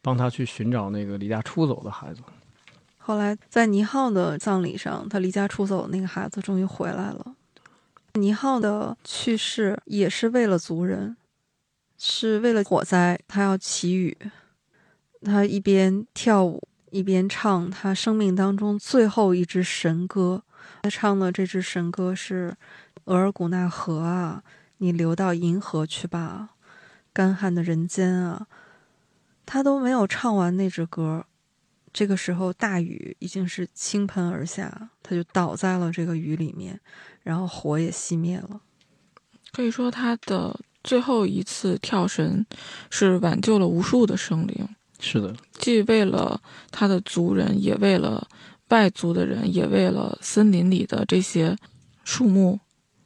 [0.00, 2.22] 帮他去寻找那个离家出走的孩子。
[2.96, 7.34] 后来在倪浩的葬礼上，他离家出走的那个孩子终于回来了。
[8.20, 11.16] 倪浩的去世也是为了族人，
[11.96, 14.16] 是为了火灾，他要祈雨，
[15.22, 20.42] 他一边跳舞一边唱他生命当中最后一支神歌。
[20.82, 22.50] 他唱的这支神歌是
[23.04, 24.42] 《额尔古纳河啊，
[24.78, 26.50] 你流到银河去吧，
[27.12, 28.46] 干旱的人间啊》。
[29.44, 31.24] 他都没有唱完那支歌，
[31.92, 36.78] 这个时候大雨已经是倾盆而下，他就倒在了这个雨里面，
[37.22, 38.60] 然后火也熄灭了。
[39.52, 42.44] 可以说他的最后一次跳绳
[42.90, 44.68] 是挽救了无数的生灵，
[45.00, 46.40] 是的，既为了
[46.70, 48.28] 他的族人，也为了
[48.68, 51.56] 外族的人，也为了森林里的这些
[52.04, 52.60] 树木、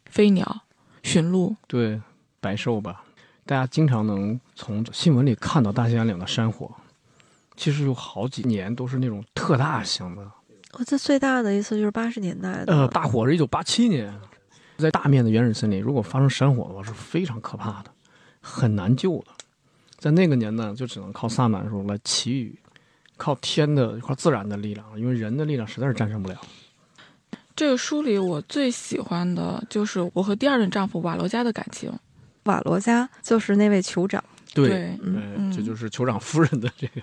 [0.06, 0.62] 飞鸟、
[1.02, 1.56] 驯鹿。
[1.66, 2.00] 对，
[2.40, 3.04] 白兽吧，
[3.46, 6.70] 大家经常能从新闻里看到大兴安岭的山火，
[7.56, 10.30] 其实有好几年都是那种特大型的。
[10.78, 14.12] 我这最大的一次就是八十年代的，呃，大火是一九八七年，
[14.78, 17.90] 在大面的原始森林，如果发生山火的话，是非常可怕的，
[18.40, 19.26] 很难救的。
[19.98, 22.58] 在那个年代，就只能靠萨满术来祈雨，
[23.16, 26.40] 靠天的、一块自然的力量，因为人的力量实在是战胜不了。
[27.54, 31.92] 这个书里我最喜欢的就是我和第二任丈夫瓦罗加的感情。
[32.44, 37.00] 瓦罗加就是那位酋长，对嗯，嗯这就是酋长夫人的这个，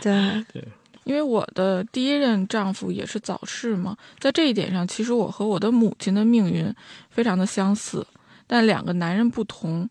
[0.00, 0.68] 对对，
[1.04, 6.74] 因为我的第一任丈夫也是早逝嘛，在这一点上，其实我和我的母亲的命运
[7.10, 8.06] 非常的相似，
[8.46, 9.88] 但两个男人不同，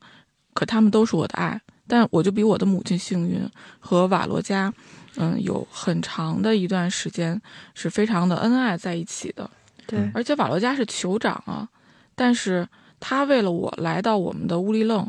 [0.54, 3.48] 可他们都是我的爱，但我就比我的母亲幸运，
[3.80, 4.74] 和瓦罗加，
[5.18, 7.40] 嗯，有很长的一段时间
[7.74, 9.50] 是非常的恩爱在一起的，
[9.86, 11.68] 对，而且瓦罗加是酋长啊，
[12.16, 12.68] 但是
[13.00, 15.08] 他为了我来到我们的乌里楞，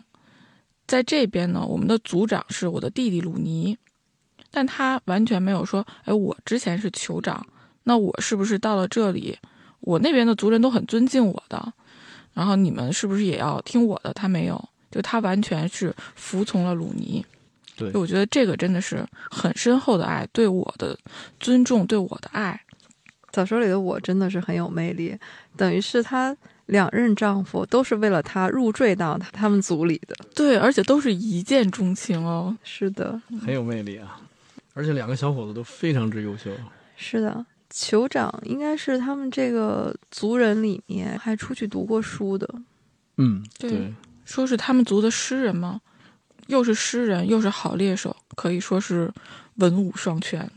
[0.87, 3.79] 在这边呢，我们的族长是我的弟弟鲁尼，
[4.57, 7.45] 但他完全没有说，哎，我之前是酋长，
[7.83, 9.37] 那我是不是到了这里，
[9.81, 11.73] 我那边的族人都很尊敬我的，
[12.35, 14.13] 然后你们是不是也要听我的？
[14.13, 17.27] 他没有，就他完全是服从了鲁尼。
[17.77, 20.97] 对就我觉得这个真的是很深厚的爱，对我的
[21.41, 22.61] 尊重，对我的爱。
[23.33, 25.19] 小说里的我真的是很有魅力，
[25.57, 26.37] 等于是她
[26.67, 30.15] 两任丈夫都是为了她入赘到他他们族里的。
[30.37, 32.57] 对，而且都是一见钟情哦。
[32.63, 34.21] 是的，很有魅力啊！
[34.75, 36.51] 而且两个小伙子都非常之优秀。
[36.97, 42.49] 是的，酋长应该是他们这个族人里面还出去读过书的。
[43.17, 43.95] 嗯，对对，
[44.25, 45.81] 说是他们族的诗人吗？
[46.49, 49.11] 又是诗人，又是好猎手，可以说是
[49.55, 50.51] 文武双全。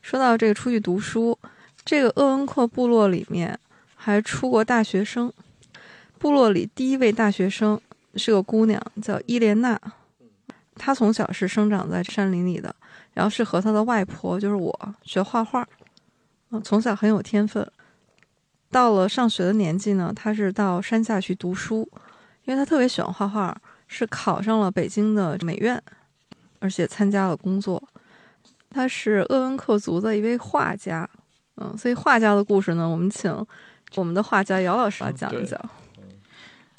[0.00, 1.38] 说到这个出去读书，
[1.84, 3.58] 这个鄂温克部落里面
[3.96, 5.32] 还出过大学生。
[6.18, 7.80] 部落里第一位大学生
[8.14, 9.80] 是个姑娘，叫伊莲娜。
[10.76, 12.74] 她从小是生长在山林里的，
[13.14, 15.66] 然后是和他的外婆，就是我学画画，
[16.50, 17.66] 嗯，从小很有天分。
[18.70, 21.86] 到了上学的年纪呢，他是到山下去读书，
[22.44, 23.54] 因为他特别喜欢画画，
[23.86, 25.82] 是考上了北京的美院，
[26.58, 27.82] 而且参加了工作。
[28.70, 31.06] 他是鄂温克族的一位画家，
[31.56, 33.30] 嗯，所以画家的故事呢，我们请
[33.94, 35.60] 我们的画家姚老师来讲一讲。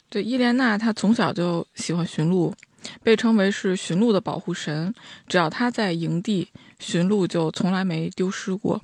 [0.09, 2.51] 对，伊莲娜她从小就喜欢驯鹿，
[3.01, 4.93] 被称为是驯鹿的保护神。
[5.27, 8.81] 只要他在营地，驯鹿就从来没丢失过。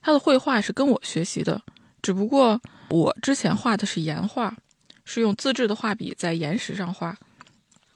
[0.00, 1.62] 他的绘画是跟我学习的，
[2.02, 4.56] 只不过我之前画的是岩画，
[5.04, 7.16] 是用自制的画笔在岩石上画。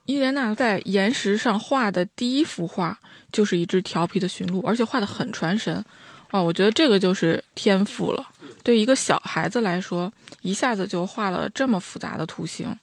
[0.05, 2.97] 伊莲娜在岩石上画的第一幅画
[3.33, 5.85] 就是一只调皮的驯鹿，而且画的很传神。
[6.31, 8.25] 哇，我觉得这个就是天赋了。
[8.63, 10.13] 对一个小孩子来说，
[10.43, 12.77] 一下子就画了这么复杂的图形。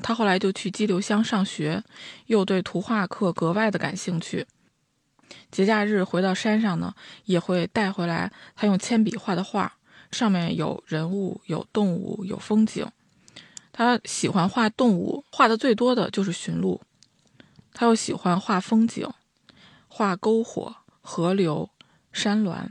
[0.00, 1.82] 他后来就去激流乡上学，
[2.26, 4.46] 又对图画课格外的感兴趣。
[5.50, 9.74] 节假日回到山上呢，也会带回来他用铅笔画的画，
[10.10, 12.86] 上面有人物、有动物、有风景。
[13.72, 16.80] 他喜欢画动物，画的最多的就是驯鹿。
[17.72, 19.08] 他又喜欢画风景，
[19.88, 21.70] 画篝火、河流、
[22.12, 22.70] 山峦。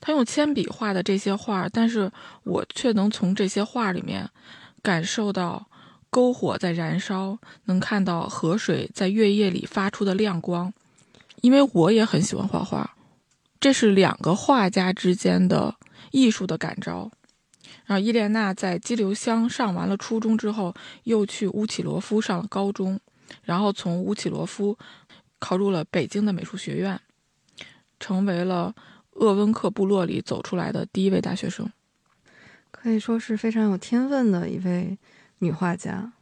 [0.00, 2.10] 他用铅笔画的这些画，但是
[2.44, 4.30] 我却能从这些画里面
[4.82, 5.67] 感受到
[6.10, 10.72] 篝火在燃烧，能看到河水在月夜里发出的亮光。
[11.40, 12.96] 因为我也很喜欢画画，
[13.60, 15.76] 这是两个画家之间的
[16.10, 17.10] 艺术的感召。
[17.84, 22.98] 然后伊莲娜在激流乡上完了初中之后，又去乌启罗夫上了高中，
[23.44, 24.76] 然后从乌启罗夫
[25.38, 27.00] 考入了北京的美术学院，
[28.00, 28.74] 成为了
[29.12, 31.70] 鄂温克部落里走出来的第一位大学生。
[32.70, 34.98] 可以说是非常有天分的一位
[35.38, 36.12] 女画家，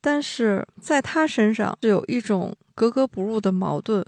[0.00, 4.04] 但是在她身上是有一种格格不入的矛盾。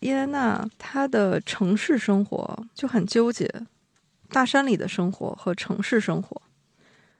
[0.00, 3.50] 伊莲娜她的城市生活就很纠结，
[4.28, 6.42] 大山里的生活和城市生活，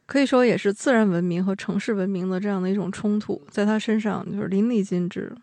[0.05, 5.35] 可以说也是自然文明和城市文明的这样的一种冲突，在她身上就是淋漓尽致。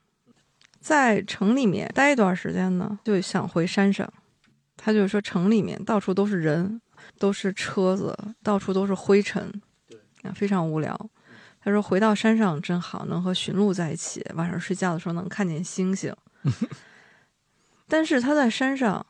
[0.80, 4.12] 在城里面待一段时间呢，就想回山上。
[4.78, 6.82] 她就说城里面到处都是人，
[7.20, 9.62] 都是车子，到处都是灰尘，
[10.24, 11.10] 啊，非常无聊。
[11.64, 16.16] 他说回到山上真好，能和驯鹿在一起，晚上睡觉的时候能看见星星。
[17.88, 19.06] 但是他在山上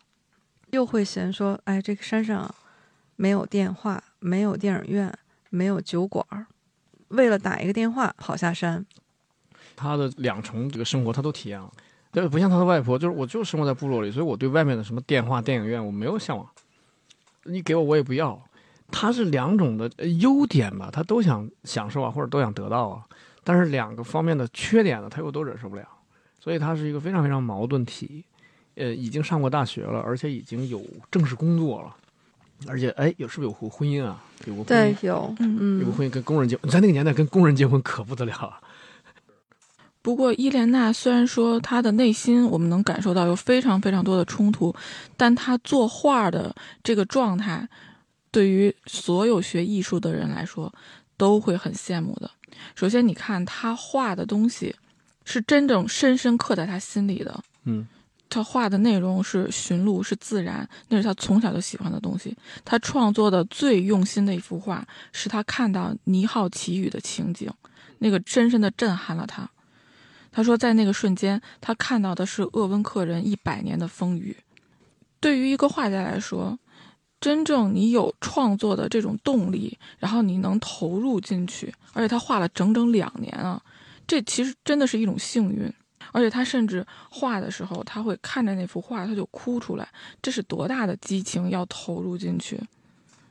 [0.72, 2.53] 又会嫌说，哎，这个山上
[3.16, 5.14] 没有电话，没有电影院，
[5.49, 6.47] 没有酒馆儿，
[7.09, 8.86] 为了打一个电话跑下山。
[9.76, 11.72] 他的两重这个生活他都体验了，
[12.12, 16.45] 对，不像他的外婆，就是我就生活在部落里，所以我对外面的什么电话、电影院我没有向往。
[17.43, 18.39] 你给我我也不要。
[18.92, 23.04] 他是两种的呃优点吧，他都想享受啊，或者都想得到啊，
[23.44, 25.88] 但是两个方面的缺点呢，他又都忍受不了，
[26.39, 28.24] 所以他是一个非常非常矛盾体。
[28.76, 30.82] 呃，已经上过大学了，而且已经有
[31.12, 31.94] 正式工作了，
[32.68, 34.24] 而且哎，有是不是有过婚姻啊？
[34.46, 38.62] 有过婚对姻，，有，嗯有过嗯，婚姻跟工人结，在那个年代跟工人结婚可不得了啊。
[40.02, 44.74] 不过伊莲娜虽然说她的内心我们能感受到有非常非常多的冲突，
[45.18, 47.68] 但她作画的这个状态，
[48.32, 50.74] 对于所有学艺术的人来说
[51.18, 52.32] 都会很羡慕的。
[52.76, 54.76] 首先，你看他画的东西
[55.26, 57.88] 是真正深深刻在他心里的，嗯，
[58.30, 62.36] 他画的内容是驯鹿，是自然，那是他从小就喜欢的东西。
[62.64, 67.52] 他创作的最用心的一幅画，是他看到尼浩奇雨的情景，
[68.00, 69.50] 那个深深的震撼了他。
[70.32, 74.38] 他说，在那个瞬间，他看到的是鄂温克人一百年的风雨。
[75.20, 76.58] 对于一个画家来说，
[77.22, 83.61] 真正你有创作的这种动力，然后你能投入进去，而且他画了整整两年啊，
[84.05, 85.72] 这其实真的是一种幸运。
[86.13, 89.88] 而且他甚至画的时候，他会看着那幅画，他就哭出来，
[90.22, 92.59] 这是多大的激情要投入进去。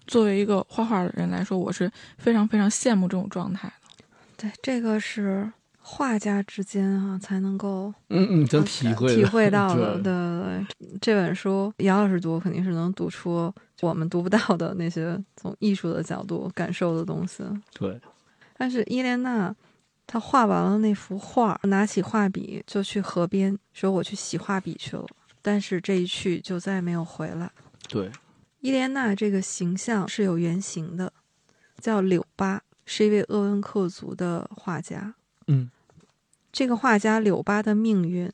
[0.07, 4.05] 作为一个画画的人来说，我是非常非常羡慕这种状态的。
[4.36, 5.53] 对，这个是
[5.93, 9.95] 画家之间啊才能够嗯嗯，真体会体会到的。
[9.95, 17.43] 对对对对，这本书杨老师读肯定是能读出我们读不到的那些从艺术的角度感受的东西。
[17.74, 18.01] 对，
[18.57, 19.55] 但是伊莲娜，
[20.07, 25.05] 她画完了那幅画，拿起画笔就去河边，说我去洗画笔去了。
[25.43, 27.51] 但是这一去就再也没有回来。
[27.88, 28.11] 对，
[28.61, 31.12] 伊莲娜这个形象是有原型的，
[31.80, 35.14] 叫柳巴，是一位鄂温克族的画家。
[35.47, 35.68] 嗯，
[36.53, 38.31] 这个画家柳巴的命运，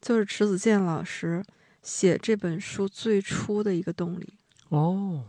[0.00, 1.42] 就是迟子建老师
[1.82, 4.34] 写这本书最初的一个动力。
[4.68, 5.22] 哦，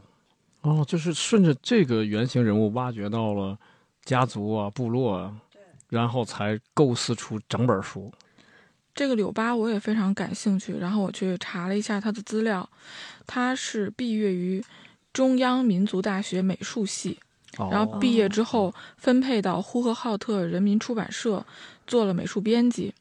[0.62, 3.58] 哦，就是顺着这个原型人物挖掘到了
[4.04, 5.36] 家族啊、部落啊，
[5.90, 8.12] 然后才构思出整本书。
[8.94, 12.68] 这个柳巴我也非常感兴趣，然后我去查了一下他的资料，
[13.28, 14.64] 他是毕业于
[15.14, 17.20] 中央民族大学美术系，
[17.60, 21.46] 哦、然后毕业之后分配到呼和浩特人民出版社
[21.88, 22.94] 做了美术编辑。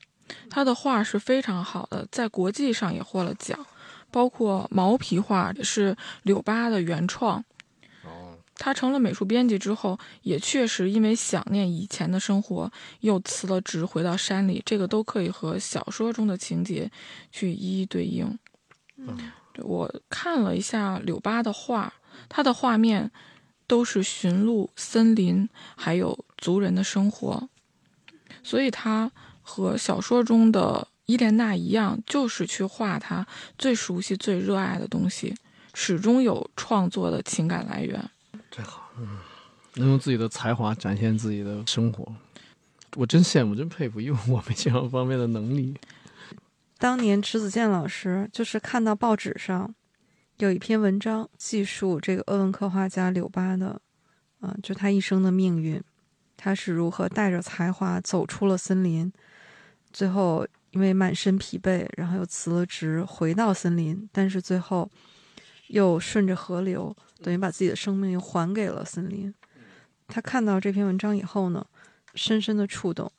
[0.48, 3.58] 他的画是非常好的，在国际上也获了奖，
[4.10, 7.44] 包括毛皮画是柳巴的原创。
[8.04, 14.60] 哦，他成了美术编辑之后，也确实因为想念以前的生活，又辞了职回到山里。
[14.66, 16.90] 这个都可以和小说中的情节
[17.30, 18.38] 去一一对应。
[18.96, 19.16] 嗯
[19.52, 21.92] 对我看了一下柳巴的画，
[22.28, 23.10] 他的画面
[23.66, 27.48] 都是驯鹿、森林，还有族人的生活，
[28.46, 29.10] 所以他
[29.42, 33.26] 和小说中的伊莲娜一样，就是去画他
[33.58, 35.34] 最熟悉、最热爱的东西，
[35.74, 38.08] 始终有创作的情感来源。
[38.48, 39.18] 真好，嗯，
[39.74, 42.06] 能用自己的才华展现自己的生活，
[42.94, 45.74] 我真羡慕，真佩服，因为我没这样方面的能力。
[46.78, 49.74] 当年迟子建老师就是看到报纸上
[50.36, 53.80] 有一篇文章，记述这个鄂温克画家柳巴的，
[54.38, 55.82] 啊、就他一生的命运，
[56.36, 59.12] 他是如何带着才华走出了森林，
[59.92, 64.90] 最后因为满身疲惫，然后又辞了职回到森林，但是最后
[65.68, 69.32] 又顺着河流，等于把自己的生命又还给了森林。
[70.06, 71.66] 他看到这篇文章以后呢，
[72.14, 73.10] 深深的触动。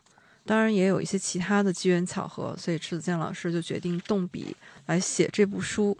[0.45, 4.55] 当然也有一些其他的机缘巧合，所以迟子建老师就决定动笔
[4.85, 5.97] 来写这部书。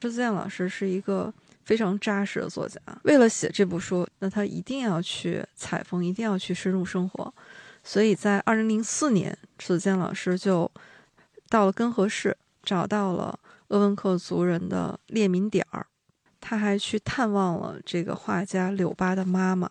[0.00, 1.30] 迟子建老师是一个
[1.66, 7.34] 非常扎实的作家，为了写这部书，那他一定要去采风，一定要去深入生活。
[7.84, 10.70] 所以在二零零四年，迟子建老师就
[11.50, 13.38] 到了根河市，找到了
[13.68, 15.86] 鄂温克族人的列民点儿，
[16.40, 19.68] 他还去探望了这个画家柳巴的妈妈。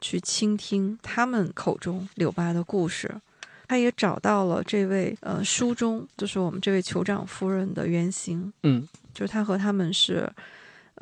[0.00, 3.14] 去倾听他们口中柳巴的故事。
[3.68, 10.28] 他也找到了这位呃书中就是我们这位酋长夫人的原型，嗯，就是他和他们是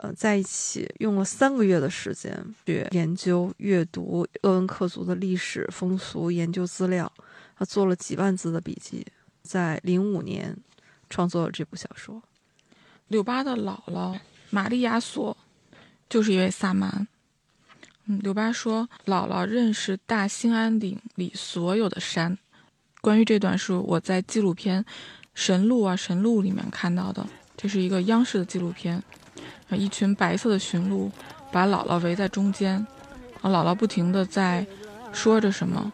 [0.02, 7.10] 呃在一起用了三个月的时间去研究、阅读鄂温克族的历史风俗、研究资料，
[7.58, 9.06] 他做了几万字的笔记，
[9.42, 10.56] 在零五年
[11.08, 12.22] 创作了这部小说。
[13.08, 14.18] 柳巴的姥姥
[14.50, 15.36] 玛利亚索
[16.08, 17.06] 就是一位萨满。
[18.06, 22.38] 嗯，柳巴说，姥姥认识大兴安岭里所有的山。
[23.00, 24.84] 关于这段是我在纪录片
[25.34, 27.26] 神鹿》啊，《神鹿》里面看到的，
[27.56, 29.02] 这是一个央视的纪录片，
[29.70, 31.10] 一群白色的驯鹿
[31.52, 32.86] 把姥姥围在中间，
[33.40, 34.66] 啊，姥姥不停的在
[35.12, 35.92] 说着什么。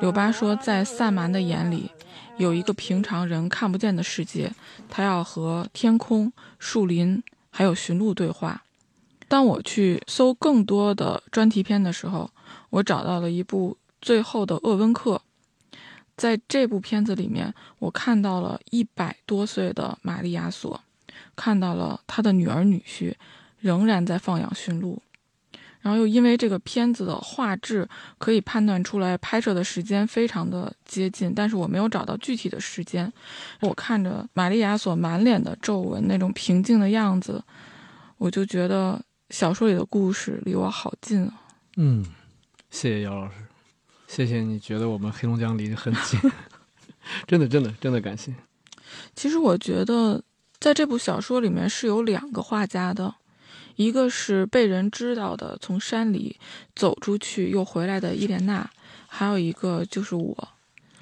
[0.00, 1.90] 柳巴说，在萨满的眼里，
[2.36, 4.52] 有一个平常人看不见的世界，
[4.88, 8.62] 他要和天空、树林还有驯鹿对话。
[9.28, 12.30] 当我去搜更多的专题片的时候，
[12.70, 15.16] 我找到了一部《最后的鄂温克》。
[16.16, 20.80] 在这部片子里面，我看到了一百多岁的玛丽亚索，
[21.36, 23.14] 看到了他的女儿女婿
[23.60, 25.00] 仍然在放养驯鹿，
[25.80, 27.88] 然后又因为这个片子的画质
[28.18, 33.12] 可以判断出来拍摄的时间非常的接近，但是我没有找到具体的时间。
[33.60, 37.40] 我看着玛丽亚索满脸的皱纹，那种平静的样子，
[38.16, 39.00] 我就觉得
[39.30, 41.34] 小说里的故事离我好近啊。
[41.76, 42.04] 嗯，
[42.70, 43.34] 谢谢姚老师。
[44.06, 46.18] 谢谢你觉得我们黑龙江离得很近，
[47.26, 48.34] 真的真的真的感谢。
[49.14, 50.22] 其实我觉得
[50.58, 53.14] 在这部小说里面是有两个画家的，
[53.76, 56.38] 一个是被人知道的从山里
[56.74, 58.68] 走出去又回来的伊莲娜，
[59.06, 60.48] 还有一个就是我，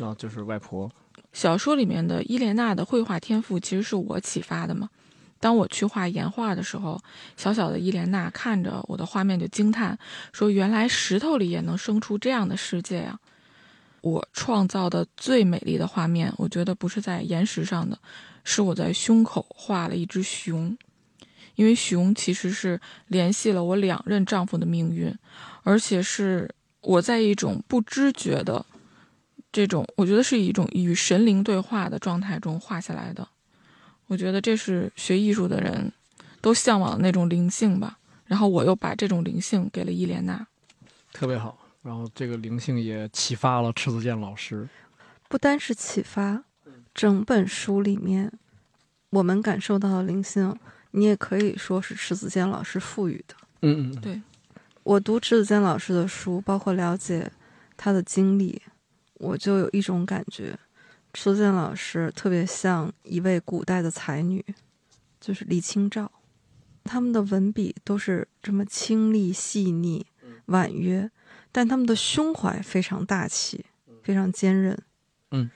[0.01, 0.91] 啊，就是外婆。
[1.33, 4.91] 小说里面的伊莲娜的绘画天赋其实是我启发的嘛。
[5.39, 7.01] 当我去画岩画的时候，
[7.37, 9.99] 小小的伊莲娜看着我的画面就惊叹，
[10.33, 13.19] 说：“原来石头里也能生出这样的世界呀！”
[14.01, 17.99] 我创造的最美丽的画面，我觉得不是在岩石上的，
[18.45, 20.77] 是我在胸口画了一只熊，
[21.57, 25.13] 因为熊其实是联系了我两任丈夫的命运，
[25.65, 26.49] 而且是
[26.81, 28.65] 我在一种不知觉的
[29.51, 33.27] 这种，我觉得是一种与神灵对话的状态中画下来的。
[34.07, 35.93] 我觉得这是学艺术的人
[36.41, 37.99] 都向往的那种灵性吧。
[38.27, 40.47] 然后我又把这种灵性给了伊莲娜，
[41.13, 41.57] 特别好。
[41.83, 44.69] 然后这个灵性也启发了迟子建老师。
[45.29, 46.43] 不单是启发，
[46.93, 48.33] 整本书里面
[49.11, 50.59] 我们感受到的灵性，
[50.91, 53.35] 你也可以说是迟子建老师赋予的。
[53.63, 54.21] 嗯嗯，对。
[54.83, 57.31] 我读迟子建老师的书，包括了解
[57.77, 58.61] 他的经历，
[59.15, 60.59] 我就有一种感觉。
[61.19, 64.45] 迟子建老师特别像一位古代的才女，
[65.19, 66.13] 就是李清照，
[66.85, 70.05] 他们的文笔都是这么清丽细腻、
[70.45, 71.11] 婉约，
[71.51, 73.65] 但他们的胸怀非常大气，
[74.03, 74.79] 非常坚韧。
[75.31, 75.51] 嗯，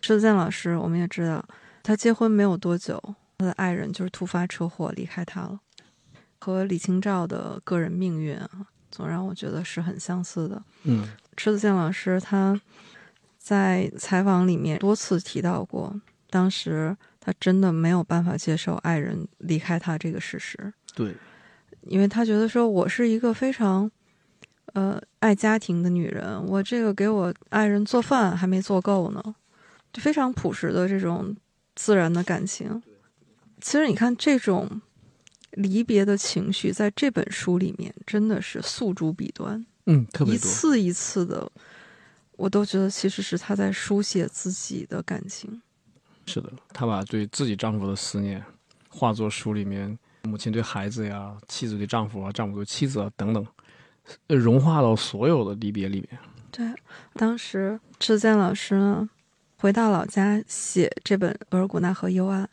[0.00, 1.44] 迟子建老师，我们也知道，
[1.82, 3.02] 他结婚没有多久，
[3.38, 5.58] 他的爱人就是突发车祸离开他了，
[6.38, 8.48] 和李清照的个人命运啊，
[8.88, 10.62] 总让我觉得是很相似的。
[10.84, 12.58] 嗯，迟子建老师他。
[13.42, 15.92] 在采访里面多次提到过，
[16.30, 20.72] 当时他真的没有办法接受爱人离开他这个事实。
[20.94, 21.12] 对，
[21.82, 23.90] 因为他觉得说，我是一个非常，
[24.74, 29.20] 呃，爱家庭的女人，我这个给我爱人做饭还没做够呢，
[29.92, 31.36] 就非常朴实的这种
[31.74, 32.80] 自然的感情。
[33.60, 34.80] 其实你看，这种
[35.50, 41.50] 离别的情绪在这本书里面真的是诉诸笔端，嗯，特别一次一次的。
[42.42, 45.62] 我都觉得其实是她在书写自己的感情。
[46.26, 48.44] 是的，她把对自己丈夫的思念
[48.88, 53.46] 化作书里面母亲对孩子呀、妻子对丈夫啊、丈夫对妻子啊等等，
[54.26, 56.18] 融化到所有的离别里面。
[56.50, 56.66] 对，
[57.14, 59.08] 当时志健老师呢
[59.58, 62.44] 回到老家写这本《额尔古纳河幽暗》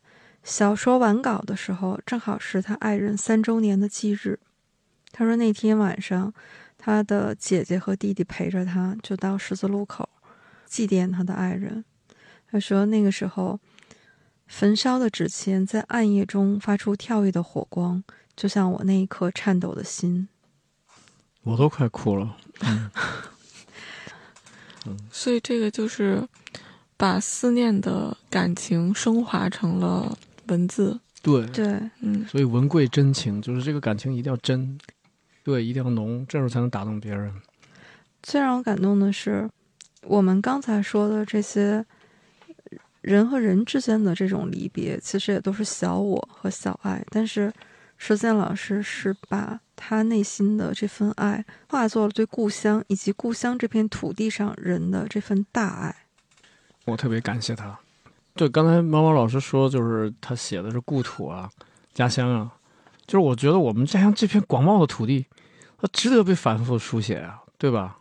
[0.44, 4.38] 小说完稿的时候，正好是他爱人三周年的忌日。
[5.12, 6.32] 他说那天晚上。
[6.82, 10.08] 他的姐姐和弟弟陪着他，就到十字路口
[10.66, 11.84] 祭奠他的爱人。
[12.50, 13.60] 他说：“那个时候，
[14.48, 18.02] 焚烧的纸钱在暗夜中发出跳跃的火光，
[18.36, 20.30] 就像我那一颗颤抖的心。”
[21.44, 22.38] 我都快哭了。
[24.88, 26.26] 嗯，所以这个就是
[26.96, 30.18] 把思念的感情升华成了
[30.48, 31.00] 文字。
[31.22, 31.66] 对对，
[32.00, 34.80] 嗯，所以文贵真情，就是这个感情一定要真。
[35.44, 37.34] 对，一定要浓，这时候才能打动别人。
[38.22, 39.50] 最让我感动的是，
[40.04, 41.86] 我们刚才说的这些
[43.02, 47.04] 人和人之间的这种离别，其实也都是小我和小爱。
[47.10, 47.52] 但是，
[47.98, 55.96] 石建老师是把他内心的这份爱，化作了对故乡以及故乡这片土地上人的这份大爱。
[56.86, 57.80] 我特别感谢他。
[58.36, 61.50] 对，刚才毛毛老师说，就是他写的是故土啊，
[61.94, 62.52] 家乡啊。
[63.10, 65.26] 就是我觉得我们家乡这片广袤的土地，
[65.82, 67.98] 它值得被反复书写啊，对吧？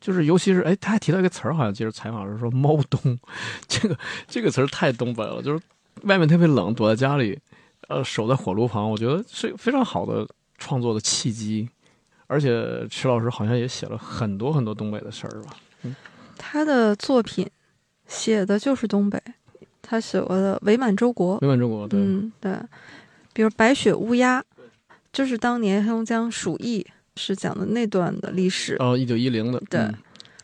[0.00, 3.16] 就是尤其是哎，他还提到一个词儿，好像接着采访时说“猫冬”，
[3.68, 3.96] 这个
[4.26, 5.40] 这个词儿太东北了。
[5.40, 5.62] 就是
[6.02, 7.38] 外面特别冷，躲在家里，
[7.86, 10.26] 呃守在火炉旁，我觉得是非常好的
[10.58, 11.68] 创作的契机。
[12.26, 15.54] 而且池老师好像也写了很多很多东北的事儿吧？
[15.82, 15.94] 嗯
[16.36, 17.48] 他的作品
[18.08, 19.22] 写的就是东北，
[19.82, 22.52] 他写过的《伪满洲国》，伪满洲国，对，嗯，对，
[23.32, 24.40] 比如《白雪乌鸦》，
[25.12, 28.76] 就是当年黑龙江鼠疫是讲的那段的历史。
[28.78, 29.94] 哦，一九一零的，对、嗯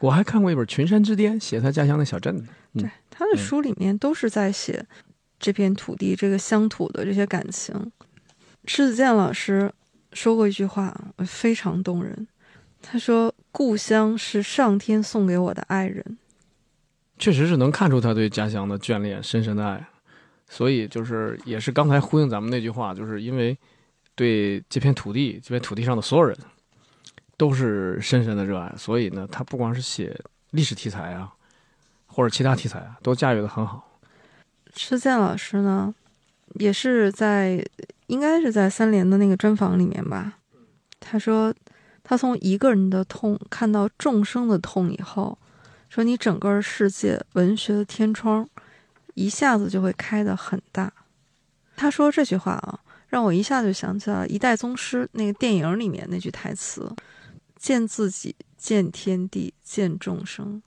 [0.01, 2.37] 我还看过一本《群山之巅》，写他家乡的小镇。
[2.75, 4.85] 嗯对，他的书里面都是在写
[5.41, 7.91] 这片土地、这个乡土的这些感情。
[8.67, 9.73] 迟子健老师
[10.13, 10.95] 说过一句话，
[11.27, 12.29] 非常动人。
[12.83, 16.19] 他说：“故乡是上天送给我的爱人。
[17.19, 19.89] 确实是能看出他对家乡的眷恋、深深的爱。
[20.49, 23.57] 所以就是也是刚才呼应咱们那句话，就是因为
[24.15, 26.37] 对这片土地、这片土地上的所有人
[27.37, 30.19] 都是深深的热爱，所以呢，他不光是写
[30.53, 31.33] 历史题材啊，
[32.07, 34.01] 或者其他题材啊，都驾驭的很好。”
[34.73, 35.95] 迟子建老师呢，
[36.55, 37.65] 也是在
[38.07, 40.35] 应该是在三联的那个专访里面吧，
[41.01, 41.53] 他说
[42.05, 45.37] 他从一个人的痛看到众生的痛以后，
[45.89, 48.49] 说你整个世界文学的天窗
[49.17, 50.93] 一下子就会开得很大。
[51.75, 56.95] 他说这句话啊，让我一下就想起了《一代宗师》那个电影里面那句台词
[57.59, 60.63] ：“见自己，见天地，见众生。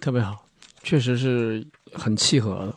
[0.00, 0.48] 特别好，
[0.82, 2.76] 确实是很契合的。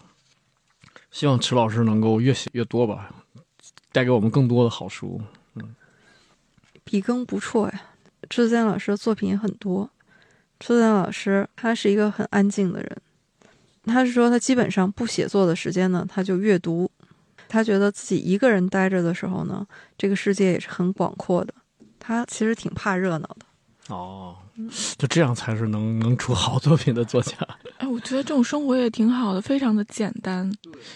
[1.11, 3.13] 希望池老师能够越写越多吧，
[3.91, 5.21] 带给我们更多的好书。”
[5.55, 5.75] 嗯
[6.83, 7.81] 笔耕不辍呀。
[8.29, 9.89] 迟子建老师的作品也很多。
[10.59, 13.01] 迟子建老师他是一个很安静的人，
[13.87, 16.89] 他是说他基本上不写作的时间呢，他就阅读。
[17.49, 19.65] 他觉得自己一个人待着的时候呢，
[19.97, 21.53] 这个世界也是很广阔的。
[21.97, 23.45] 他其实挺怕热闹的。
[23.87, 24.35] 哦，
[24.97, 27.37] 就这样才是能能出好作品的作家。
[27.77, 30.51] 哎，我觉得这种生活也挺好的，非常的简单，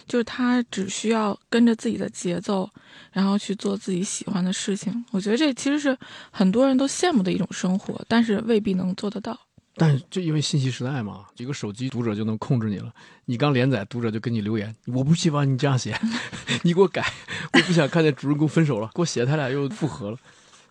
[0.05, 2.69] 就是他只需要跟着自己的节奏，
[3.13, 5.05] 然后去做自己喜欢的事情。
[5.11, 5.97] 我觉得这其实是
[6.31, 9.39] 很多人都羡慕的一种生活，但是未必能做得到。
[9.76, 12.93] 但就因为信息时代嘛，一个手机读者就能控制你了。
[13.26, 15.97] 你刚连载，读者就给你留言，我不希望你这样写，
[16.63, 17.05] 你给我改，
[17.53, 20.17] 我不想看见主人公分手了，给我写他俩又复合了。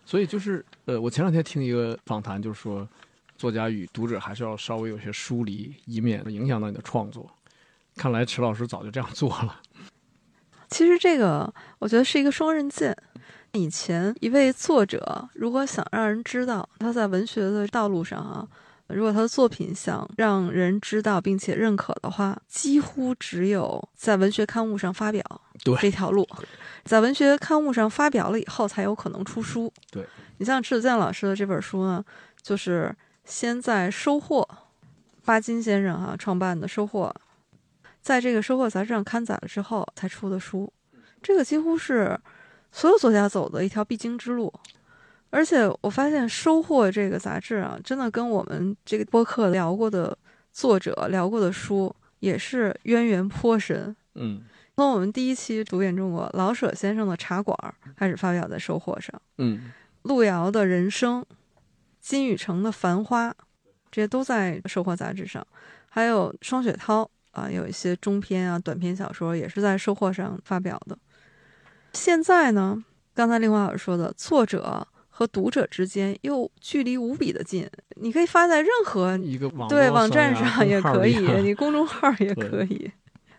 [0.05, 2.87] 所以就是呃，我前两天听一个访谈，就是说
[3.37, 7.29] 作家与读者还是要稍微有些疏离，以免影响到你的创作。
[7.95, 9.61] 看来迟老师早就这样做了。
[10.69, 12.95] 其实这个我觉得是一个双刃剑。
[13.53, 18.47] 以前一位作者如果想让人知道他在文学的道路上啊，
[18.93, 25.23] 如果他的作品想让人知道并且认可的话，几乎只有在文学刊物上发表
[25.63, 26.27] 对这条路，
[26.83, 29.71] 在文学刊物上发表了以后，才有可能出书。
[29.91, 30.05] 对
[30.37, 32.03] 你像迟子健老师的这本书呢，
[32.41, 34.41] 就是先在《收获》，
[35.23, 37.13] 巴金先生哈、创办的《收获》，
[38.01, 40.71] 在这个《收获》杂志上刊载了之后才出的书，
[41.21, 42.19] 这个几乎是
[42.71, 44.51] 所有作家走的一条必经之路。
[45.31, 50.15] 而且我发现《收获》这个杂志啊，真的跟我们这个播客聊过的
[50.53, 53.95] 作者聊过的书也是渊源颇深。
[54.13, 54.43] 嗯
[54.77, 57.55] 从我们第一期读遍中国，老舍先生的《茶馆》
[57.95, 59.71] 开始发表在《收获》上，嗯，
[60.03, 61.23] 路遥的人生，
[61.99, 63.29] 金宇澄的《繁花》，
[63.91, 65.45] 这些都在《收获》杂志上。
[65.87, 70.97] 还有双雪涛啊，有一些中篇啊、短篇小说也是在《收获》上发表的。
[71.93, 74.87] 现在呢，刚才令华老师说的，作者
[75.21, 82.89] 和读者之间又距离无比的近，你可以发在任何一个网对网站上也可以，你公众号 也可以。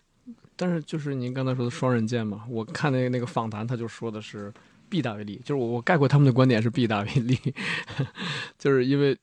[0.55, 4.53] 但是就是您刚才说的双刃剑嘛，我看那个那个访谈，他就说的是
[4.89, 7.37] 弊大于利，就是我我概括他们的观点是弊大于利，
[8.57, 9.19] 就是因为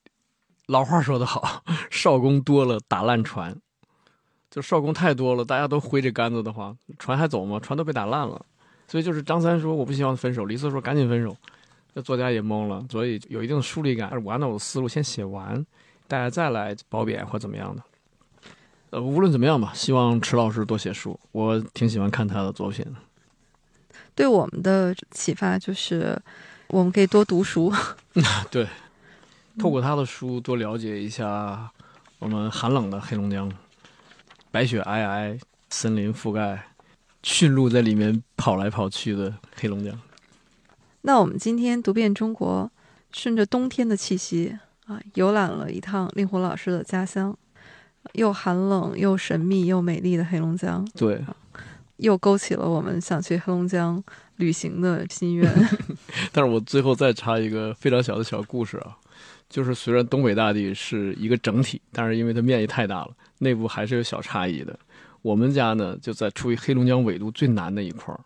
[0.68, 3.56] 老话说得好，少工多了打烂船，
[4.52, 7.58] 就少工太多了，大家都挥着杆子的话，船还走吗？
[7.58, 8.46] 船都被打烂了。
[8.86, 11.34] 所以就是张三说我不希望分手，李四说赶紧分手，
[11.94, 14.12] 这作家也懵了，所以有一定的疏离感。
[14.24, 15.66] 我按照我的思路先写完，
[16.08, 17.84] 大家再来褒贬或怎么样的。
[18.92, 22.86] 呃，无论怎么样吧，希望迟老师多写书，我挺喜欢看他的作品。
[24.16, 26.20] 对我们的启发就是，
[26.68, 27.72] 我们可以多读书。
[28.50, 28.68] 对，
[29.58, 31.70] 透过他的书多了解一下
[32.18, 33.52] 我们寒冷的黑龙江，
[34.52, 36.68] 白雪皑皑，森林覆盖，
[37.24, 39.98] 驯鹿在里面跑来跑去的黑龙江。
[41.02, 42.70] 那我们今天读遍中国，
[43.12, 47.36] 顺着冬天的气息啊，游览了一趟令狐老师的家乡，
[48.14, 51.24] 又寒冷又神秘又美丽的黑龙江，对，
[51.98, 54.04] 又勾起了我们想去黑龙江
[54.36, 55.50] 旅行的心愿。
[56.34, 58.98] 但是我最后再插一个非常小的小故事啊，
[59.50, 64.78] 就是虽然东北大地是一个整体，但是因为它面积太大了，内部还是有小差异的。
[65.22, 68.20] 我们家呢就在处于黑龙江纬度最南的一块儿，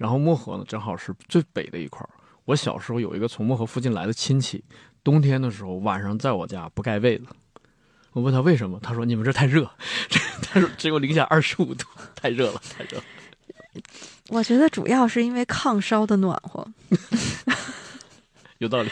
[0.00, 2.08] 然后漠河呢正好是最北的一块儿。
[2.46, 4.64] 我小时候有一个从漠河附近来的亲戚，
[5.04, 7.26] 冬天的时候晚上在我家不盖被子。
[8.12, 9.70] 我问他为什么，他说你们这太热，
[10.42, 11.84] 他说只有零下二十五度，
[12.16, 13.04] 太热了，太热了。
[14.30, 16.66] 我觉得主要是因为炕烧的暖和。
[18.56, 18.90] 有道理，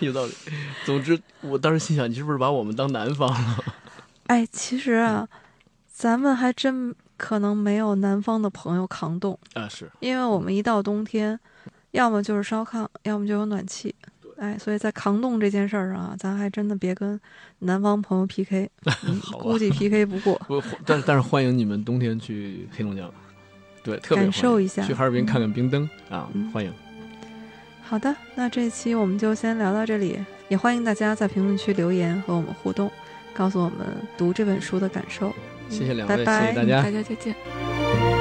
[0.00, 0.34] 有道理。
[0.84, 3.64] 总之，我当时心想，你是不是把我们当南方了？
[4.26, 5.28] 哎，其实啊，
[5.86, 11.38] 咱们还真可能没有南方的朋友扛冻啊，是因为我们一到冬天，
[11.92, 13.94] 要么就是烧炕，要么就有暖气。
[14.36, 17.18] 哎，所以在扛冻这件事儿上啊，咱还真的别跟
[17.60, 18.68] 南方朋友 PK，
[19.38, 20.34] 估计 PK 不过。
[20.48, 23.08] 不，但但是欢迎你们冬天去黑龙江，
[23.84, 26.72] 对，特别感受一下，去哈尔滨看看冰灯啊，欢迎。
[27.84, 32.90] 好的，那这期我们就先聊到这里，也欢迎大家在评论区留言和我们互动，
[33.32, 33.86] 告诉我们
[34.18, 35.32] 读这本书的感受。
[35.68, 38.13] 谢谢两位，拜拜，谢谢大家，大家再见。